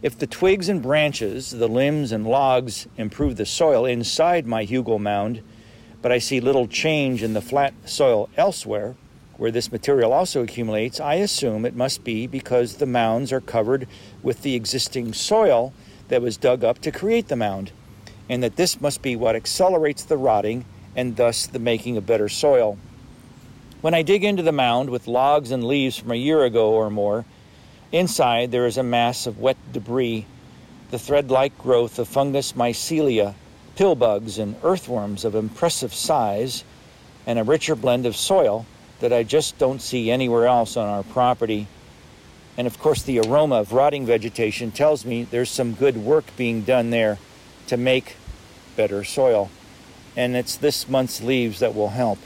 [0.02, 5.02] If the twigs and branches, the limbs and logs improve the soil inside my hugel
[5.02, 5.42] mound,
[6.02, 8.96] but I see little change in the flat soil elsewhere,
[9.36, 13.86] where this material also accumulates, I assume it must be because the mounds are covered
[14.24, 15.74] with the existing soil
[16.10, 17.72] that was dug up to create the mound,
[18.28, 22.30] and that this must be what accelerates the rotting and thus the making of better
[22.30, 22.78] soil.
[23.82, 26.90] When I dig into the mound with logs and leaves from a year ago or
[26.90, 27.26] more,
[27.92, 30.26] inside there is a mass of wet debris,
[30.92, 33.36] the thread like growth of fungus mycelia,
[33.76, 36.66] pill bugs, and earthworms of impressive size,
[37.26, 38.66] and a richer blend of soil
[39.00, 41.68] that I just don't see anywhere else on our property.
[42.60, 46.64] And of course, the aroma of rotting vegetation tells me there's some good work being
[46.64, 47.18] done there
[47.68, 48.18] to make
[48.76, 49.50] better soil.
[50.18, 52.20] And it's this month's leaves that will help.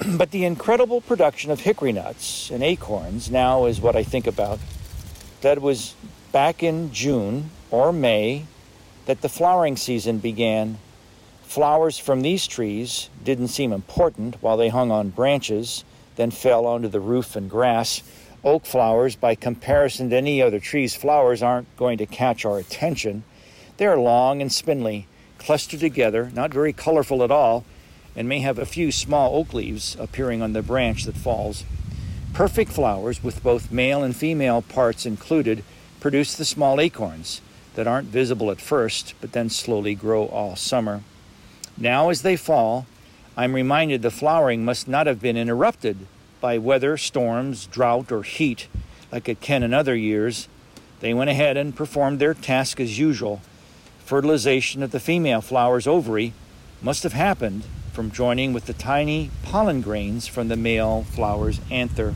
[0.16, 4.58] but the incredible production of hickory nuts and acorns now is what I think about.
[5.42, 5.94] That was
[6.32, 8.46] back in June or May
[9.06, 10.78] that the flowering season began.
[11.44, 15.84] Flowers from these trees didn't seem important while they hung on branches,
[16.16, 18.02] then fell onto the roof and grass.
[18.44, 23.24] Oak flowers, by comparison to any other tree's flowers, aren't going to catch our attention.
[23.76, 25.06] They are long and spindly,
[25.38, 27.64] clustered together, not very colorful at all,
[28.14, 31.64] and may have a few small oak leaves appearing on the branch that falls.
[32.32, 35.64] Perfect flowers, with both male and female parts included,
[35.98, 37.40] produce the small acorns
[37.74, 41.02] that aren't visible at first, but then slowly grow all summer.
[41.76, 42.86] Now, as they fall,
[43.36, 46.06] I'm reminded the flowering must not have been interrupted
[46.40, 48.68] by weather, storms, drought, or heat
[49.10, 50.48] like it can in other years.
[51.00, 53.40] They went ahead and performed their task as usual.
[54.04, 56.32] Fertilization of the female flower's ovary
[56.82, 62.14] must have happened from joining with the tiny pollen grains from the male flower's anther.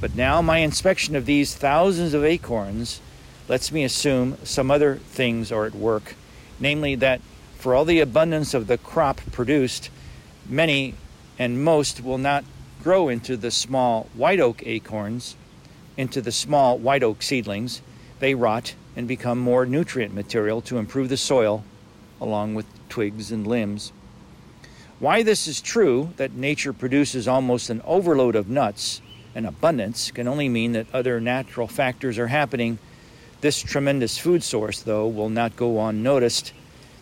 [0.00, 3.00] But now my inspection of these thousands of acorns
[3.48, 6.16] lets me assume some other things are at work,
[6.58, 7.20] namely that
[7.56, 9.90] for all the abundance of the crop produced,
[10.48, 10.94] many
[11.38, 12.44] and most will not
[12.82, 15.36] grow into the small white oak acorns,
[15.96, 17.80] into the small white oak seedlings.
[18.18, 21.64] They rot and become more nutrient material to improve the soil,
[22.20, 23.92] along with twigs and limbs.
[24.98, 29.00] Why this is true, that nature produces almost an overload of nuts,
[29.34, 32.78] an abundance, can only mean that other natural factors are happening.
[33.40, 36.52] This tremendous food source, though, will not go unnoticed.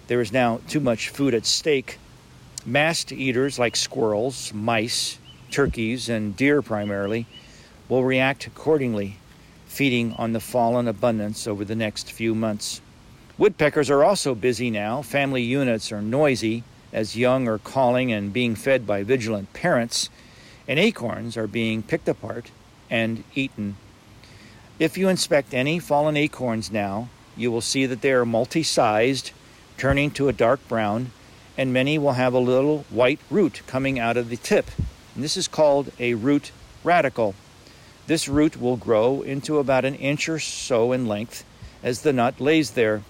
[0.06, 1.98] There is now too much food at stake.
[2.64, 5.18] Mast eaters like squirrels, mice,
[5.50, 7.26] turkeys, and deer primarily
[7.88, 9.16] will react accordingly,
[9.66, 12.80] feeding on the fallen abundance over the next few months.
[13.36, 15.02] Woodpeckers are also busy now.
[15.02, 20.10] Family units are noisy as young are calling and being fed by vigilant parents,
[20.68, 22.50] and acorns are being picked apart
[22.90, 23.76] and eaten.
[24.78, 29.30] If you inspect any fallen acorns now, you will see that they are multi sized,
[29.76, 31.12] turning to a dark brown,
[31.56, 34.70] and many will have a little white root coming out of the tip.
[35.14, 36.52] And this is called a root
[36.84, 37.34] radicle.
[38.06, 41.44] This root will grow into about an inch or so in length
[41.82, 43.02] as the nut lays there.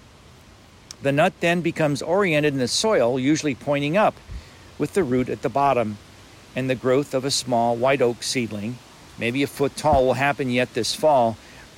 [1.03, 4.15] The nut then becomes oriented in the soil, usually pointing up,
[4.79, 5.97] with the root at the bottom,
[6.55, 8.79] and the growth of a small white oak seedling,
[9.19, 11.37] maybe a foot tall, will happen yet this fall.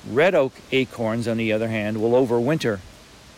[0.09, 2.79] Red oak acorns, on the other hand, will overwinter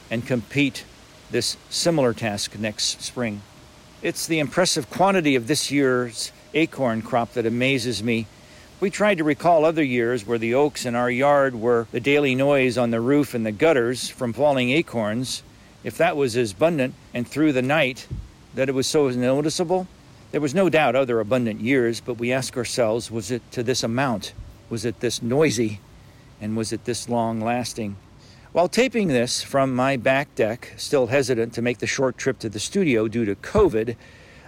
[0.09, 0.85] and compete
[1.29, 3.41] this similar task next spring.
[4.01, 8.25] It's the impressive quantity of this year's acorn crop that amazes me.
[8.79, 12.33] We tried to recall other years where the oaks in our yard were the daily
[12.33, 15.43] noise on the roof and the gutters from falling acorns.
[15.83, 18.07] If that was as abundant and through the night
[18.55, 19.87] that it was so noticeable,
[20.31, 23.83] there was no doubt other abundant years, but we ask ourselves was it to this
[23.83, 24.33] amount?
[24.69, 25.79] Was it this noisy?
[26.41, 27.95] And was it this long lasting?
[28.51, 32.49] While taping this from my back deck, still hesitant to make the short trip to
[32.49, 33.95] the studio due to COVID,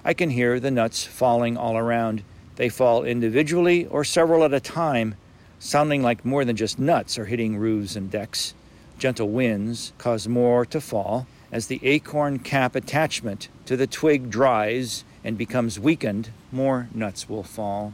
[0.07, 2.23] I can hear the nuts falling all around.
[2.55, 5.15] They fall individually or several at a time,
[5.59, 8.53] sounding like more than just nuts are hitting roofs and decks.
[8.97, 11.27] Gentle winds cause more to fall.
[11.51, 17.43] As the acorn cap attachment to the twig dries and becomes weakened, more nuts will
[17.43, 17.93] fall.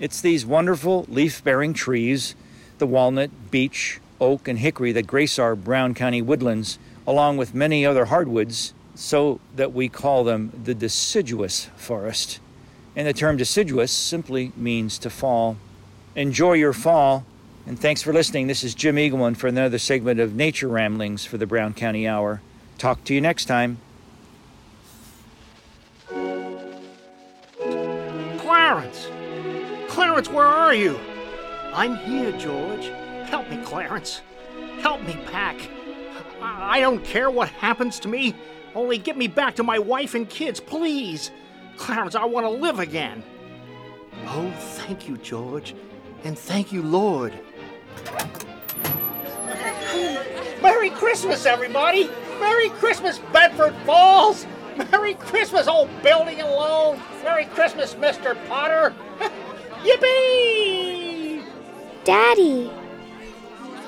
[0.00, 2.34] It's these wonderful leaf bearing trees,
[2.78, 7.86] the walnut, beech, oak, and hickory that grace our Brown County woodlands, along with many
[7.86, 12.40] other hardwoods, so that we call them the deciduous forest.
[12.96, 15.56] And the term deciduous simply means to fall.
[16.16, 17.24] Enjoy your fall,
[17.64, 18.48] and thanks for listening.
[18.48, 22.40] This is Jim Eagleman for another segment of Nature Ramblings for the Brown County Hour.
[22.76, 23.78] Talk to you next time.
[28.38, 29.06] Clarence!
[29.86, 30.98] Clarence, where are you?
[31.72, 32.86] I'm here, George.
[33.28, 34.22] Help me, Clarence.
[34.80, 35.56] Help me pack.
[36.42, 38.34] I I don't care what happens to me.
[38.78, 41.32] Only get me back to my wife and kids, please.
[41.76, 43.24] Clarence, I want to live again.
[44.26, 45.74] Oh, thank you, George.
[46.22, 47.36] And thank you, Lord.
[50.62, 52.08] Merry Christmas, everybody!
[52.38, 54.46] Merry Christmas, Bedford Falls!
[54.92, 57.02] Merry Christmas, old building and loan!
[57.24, 58.36] Merry Christmas, Mr.
[58.46, 58.94] Potter!
[59.82, 61.44] Yippee!
[62.04, 62.70] Daddy!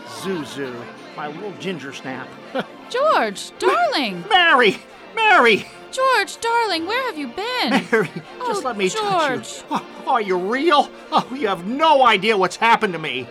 [0.07, 0.75] Zuzu,
[1.17, 2.27] my little ginger snap.
[2.91, 4.25] George, darling!
[4.29, 4.79] Mary!
[5.15, 5.67] Mary!
[5.93, 7.71] George, darling, where have you been?
[7.91, 9.65] Mary, just oh, let me touch you.
[9.71, 10.91] Oh, are you real?
[11.13, 13.29] Oh, you have no idea what's happened to me.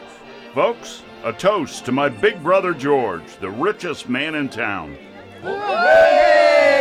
[0.54, 4.98] Folks, a toast to my big brother George, the richest man in town.
[5.42, 6.80] Hooray!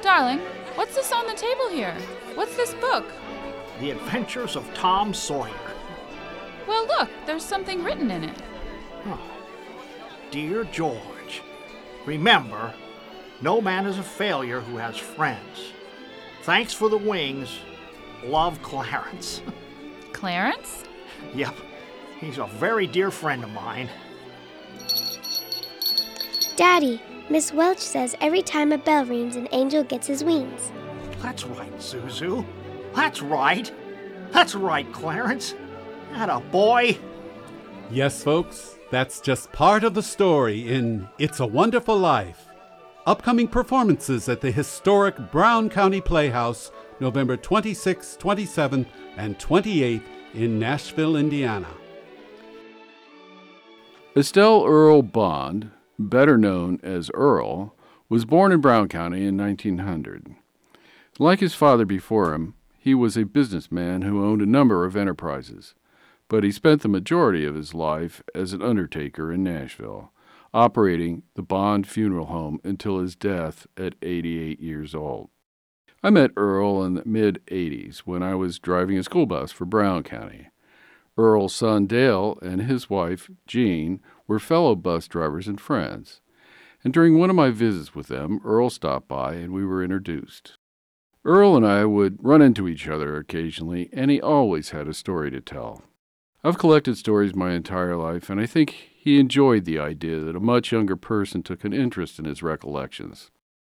[0.00, 0.38] Darling,
[0.76, 1.96] what's this on the table here?
[2.34, 3.04] What's this book?
[3.80, 5.52] The Adventures of Tom Sawyer.
[6.68, 8.36] Well, look, there's something written in it.
[9.06, 9.20] Oh,
[10.30, 11.00] dear George,
[12.06, 12.74] remember,
[13.40, 15.72] no man is a failure who has friends.
[16.42, 17.58] Thanks for the wings.
[18.24, 19.42] Love, Clarence.
[20.12, 20.84] Clarence?
[21.34, 21.54] yep,
[22.18, 23.88] he's a very dear friend of mine.
[26.56, 27.00] Daddy,
[27.30, 30.70] Miss Welch says every time a bell rings, an angel gets his wings.
[31.20, 32.44] That's right, Zuzu.
[32.94, 33.72] That's right.
[34.32, 35.54] That's right, Clarence.
[36.12, 36.98] That a boy.
[37.90, 42.48] Yes, folks, that's just part of the story in It's a Wonderful Life.
[43.06, 46.70] Upcoming performances at the historic Brown County Playhouse,
[47.00, 48.84] November 26, 27,
[49.16, 50.02] and 28
[50.34, 51.68] in Nashville, Indiana.
[54.14, 57.74] Estelle Earl Bond, better known as Earl,
[58.10, 60.34] was born in Brown County in 1900.
[61.18, 65.72] Like his father before him, he was a businessman who owned a number of enterprises,
[66.28, 70.12] but he spent the majority of his life as an undertaker in Nashville,
[70.54, 75.30] operating the Bond Funeral Home until his death at 88 years old.
[76.02, 79.64] I met Earl in the mid 80s when I was driving a school bus for
[79.64, 80.48] Brown County.
[81.16, 86.20] Earl's son Dale and his wife, Jean, were fellow bus drivers and friends.
[86.82, 90.56] And during one of my visits with them, Earl stopped by and we were introduced.
[91.24, 95.30] Earl and I would run into each other occasionally, and he always had a story
[95.30, 95.84] to tell.
[96.44, 100.40] I've collected stories my entire life, and I think he enjoyed the idea that a
[100.40, 103.30] much younger person took an interest in his recollections.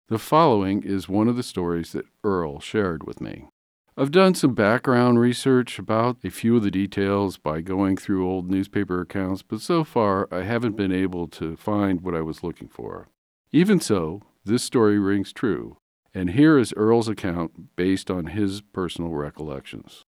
[0.09, 3.47] The following is one of the stories that Earl shared with me.
[3.97, 8.51] I've done some background research about a few of the details by going through old
[8.51, 12.69] newspaper accounts, but so far I haven't been able to find what I was looking
[12.69, 13.09] for.
[13.51, 15.79] Even so, this story rings true,
[16.13, 20.05] and here is Earl's account based on his personal recollections.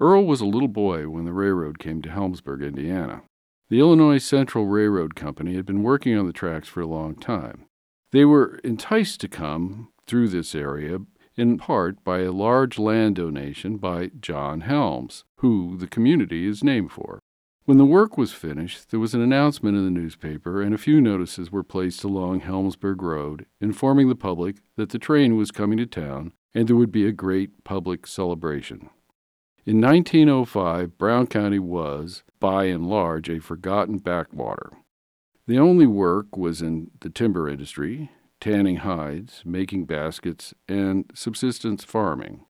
[0.00, 3.22] Earl was a little boy when the railroad came to Helmsburg, Indiana.
[3.68, 7.66] The Illinois Central Railroad Company had been working on the tracks for a long time.
[8.10, 11.00] They were enticed to come through this area
[11.36, 16.92] in part by a large land donation by John Helms, who the community is named
[16.92, 17.20] for.
[17.66, 21.00] When the work was finished, there was an announcement in the newspaper, and a few
[21.00, 25.86] notices were placed along Helmsburg Road informing the public that the train was coming to
[25.86, 28.90] town and there would be a great public celebration.
[29.70, 34.72] In 1905, Brown County was, by and large, a forgotten backwater.
[35.46, 38.10] The only work was in the timber industry,
[38.40, 42.46] tanning hides, making baskets, and subsistence farming.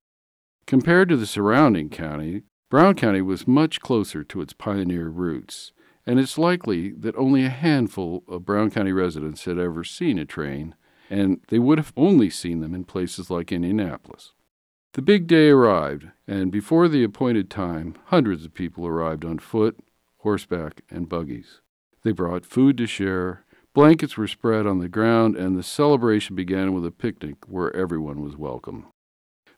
[0.67, 5.73] Compared to the surrounding county, Brown County was much closer to its pioneer roots,
[6.07, 10.25] and it's likely that only a handful of Brown County residents had ever seen a
[10.25, 10.75] train,
[11.11, 14.33] and they would have only seen them in places like Indianapolis.
[14.95, 19.79] The big day arrived, and before the appointed time, hundreds of people arrived on foot,
[20.19, 21.61] horseback, and buggies.
[22.03, 26.73] They brought food to share, blankets were spread on the ground, and the celebration began
[26.73, 28.87] with a picnic where everyone was welcome.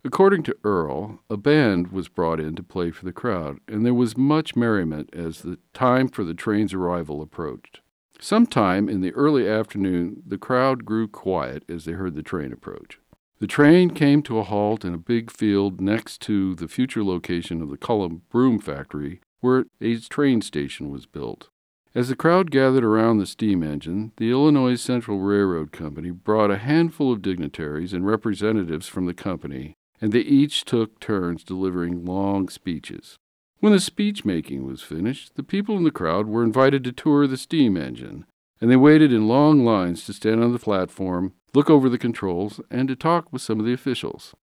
[0.04, 3.94] According to Earl, a band was brought in to play for the crowd, and there
[3.94, 7.80] was much merriment as the time for the train's arrival approached.
[8.20, 12.98] Sometime in the early afternoon, the crowd grew quiet as they heard the train approach.
[13.42, 17.60] The train came to a halt in a big field next to the future location
[17.60, 21.48] of the Cullum Broom Factory, where a train station was built.
[21.92, 26.58] As the crowd gathered around the steam engine, the Illinois Central Railroad Company brought a
[26.58, 32.48] handful of dignitaries and representatives from the company, and they each took turns delivering long
[32.48, 33.16] speeches.
[33.58, 37.26] When the speech making was finished, the people in the crowd were invited to tour
[37.26, 38.24] the steam engine,
[38.62, 42.60] and they waited in long lines to stand on the platform, look over the controls,
[42.70, 44.34] and to talk with some of the officials.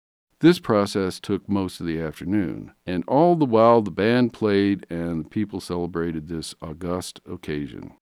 [0.41, 5.23] This process took most of the afternoon, and all the while the band played and
[5.23, 7.93] the people celebrated this august occasion.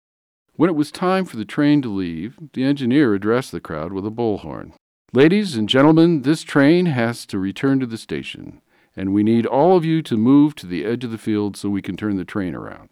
[0.55, 4.05] When it was time for the train to leave, the engineer addressed the crowd with
[4.05, 4.74] a bullhorn.
[5.13, 8.59] Ladies and gentlemen, this train has to return to the station,
[8.95, 11.70] and we need all of you to move to the edge of the field so
[11.70, 12.89] we can turn the train around.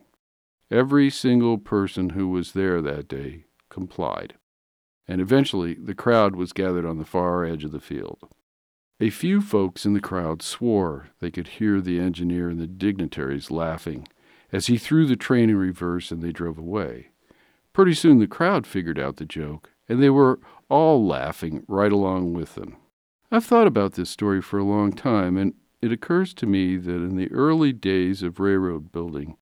[0.71, 4.33] Every single person who was there that day complied,
[5.07, 8.27] and eventually the crowd was gathered on the far edge of the field.
[8.99, 13.51] A few folks in the crowd swore they could hear the engineer and the dignitaries
[13.51, 14.07] laughing
[14.51, 17.09] as he threw the train in reverse and they drove away.
[17.73, 20.39] Pretty soon the crowd figured out the joke, and they were
[20.69, 22.77] all laughing right along with them.
[23.29, 26.89] I've thought about this story for a long time, and it occurs to me that
[26.89, 29.35] in the early days of railroad building,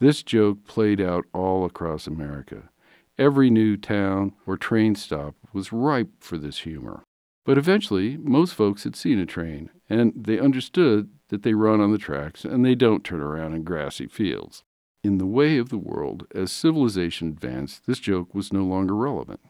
[0.00, 2.70] this joke played out all across America.
[3.18, 7.04] Every new town or train stop was ripe for this humor.
[7.44, 11.92] But eventually, most folks had seen a train, and they understood that they run on
[11.92, 14.62] the tracks and they don't turn around in grassy fields.
[15.02, 19.40] In the way of the world, as civilization advanced, this joke was no longer relevant.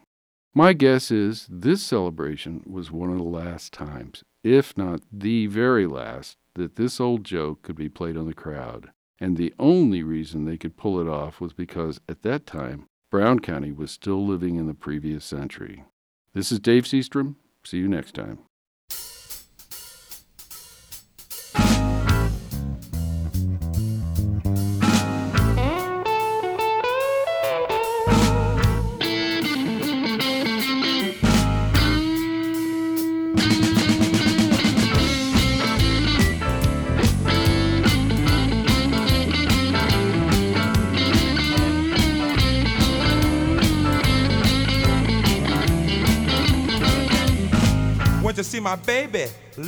[0.53, 5.85] My guess is this celebration was one of the last times, if not the very
[5.87, 8.91] last, that this old joke could be played on the crowd.
[9.21, 13.39] And the only reason they could pull it off was because at that time, Brown
[13.39, 15.85] County was still living in the previous century.
[16.33, 17.35] This is Dave Seastrom.
[17.63, 18.39] See you next time.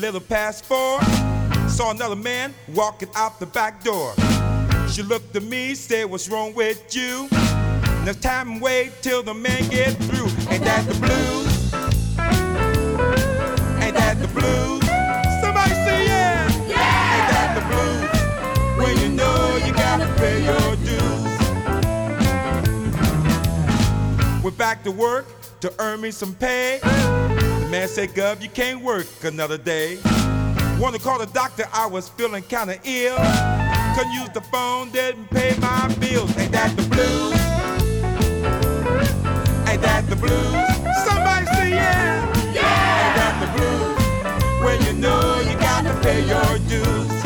[0.04, 1.01] Little past four.
[1.70, 4.14] Saw another man walking out the back door.
[4.89, 7.30] She looked at me, said, What's wrong with you?
[8.04, 10.28] Next time, wait till the man get through.
[10.51, 11.74] Ain't that the blues?
[13.82, 14.84] Ain't that the blues?
[15.41, 16.49] Somebody say yeah.
[16.68, 17.16] Yeah.
[17.16, 18.86] Ain't that the blues?
[18.86, 21.34] When you know you gotta pay your dues.
[24.58, 25.26] back to work
[25.62, 26.80] to earn me some pay.
[27.74, 29.97] Man said, Gov, you can't work another day.
[30.80, 33.17] Wanna call the doctor, I was feeling kinda ill.
[33.95, 36.38] Couldn't use the phone, didn't pay my bills.
[36.38, 37.34] Ain't that the blues?
[39.67, 40.53] Ain't that the blues?
[41.03, 42.53] Somebody say yeah.
[42.53, 43.05] Yeah.
[43.05, 44.63] Ain't that the blues?
[44.63, 47.22] When you know you got to pay your dues.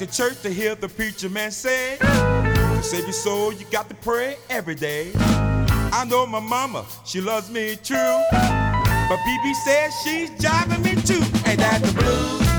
[0.00, 3.94] To church to hear the preacher man say, To save your soul, you got to
[3.96, 5.12] pray every day.
[5.14, 8.22] I know my mama, she loves me true.
[8.30, 11.20] But BB says she's jiving me too.
[11.46, 12.49] Ain't that the blues?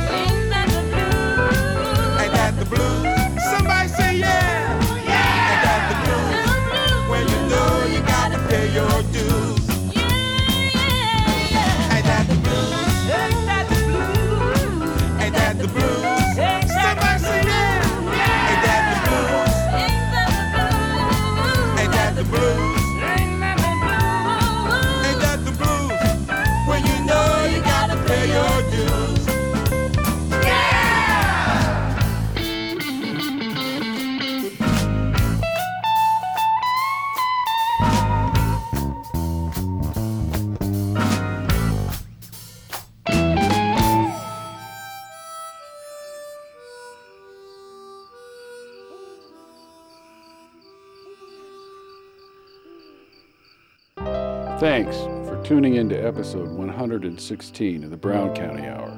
[54.61, 58.95] Thanks for tuning in to episode 116 of the Brown County Hour.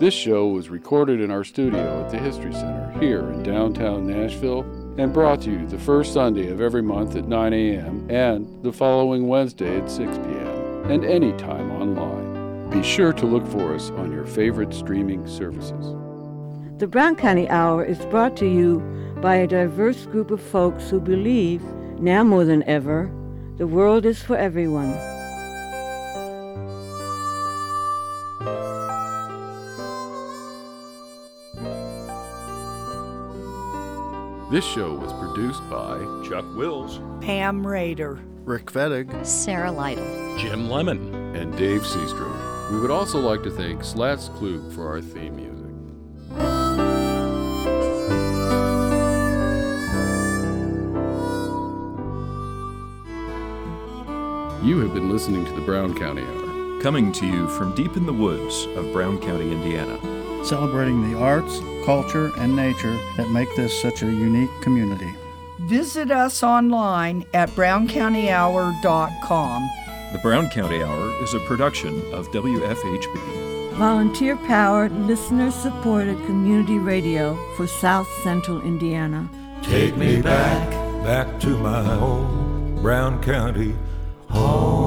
[0.00, 4.62] This show was recorded in our studio at the History Center here in downtown Nashville
[4.98, 8.08] and brought to you the first Sunday of every month at 9 a.m.
[8.10, 10.90] and the following Wednesday at 6 p.m.
[10.90, 12.68] and anytime online.
[12.68, 15.94] Be sure to look for us on your favorite streaming services.
[16.78, 18.80] The Brown County Hour is brought to you
[19.22, 21.62] by a diverse group of folks who believe,
[22.00, 23.12] now more than ever,
[23.58, 24.92] the world is for everyone.
[34.50, 41.12] This show was produced by Chuck Wills, Pam Rader, Rick Fettig, Sarah Lytle, Jim Lemon,
[41.36, 42.70] and Dave Seastrom.
[42.70, 45.47] We would also like to thank Slats Klug for our theme music.
[54.68, 56.82] You have been listening to the Brown County Hour.
[56.82, 59.98] Coming to you from deep in the woods of Brown County, Indiana.
[60.44, 65.10] celebrating the arts, culture, and nature that make this such a unique community.
[65.60, 69.70] Visit us online at browncountyhour.com.
[70.12, 73.72] The Brown County Hour is a production of WFHB.
[73.72, 79.30] Volunteer powered, listener supported community radio for South Central Indiana.
[79.62, 80.68] Take me back,
[81.04, 83.74] back to my old Brown County
[84.30, 84.77] home.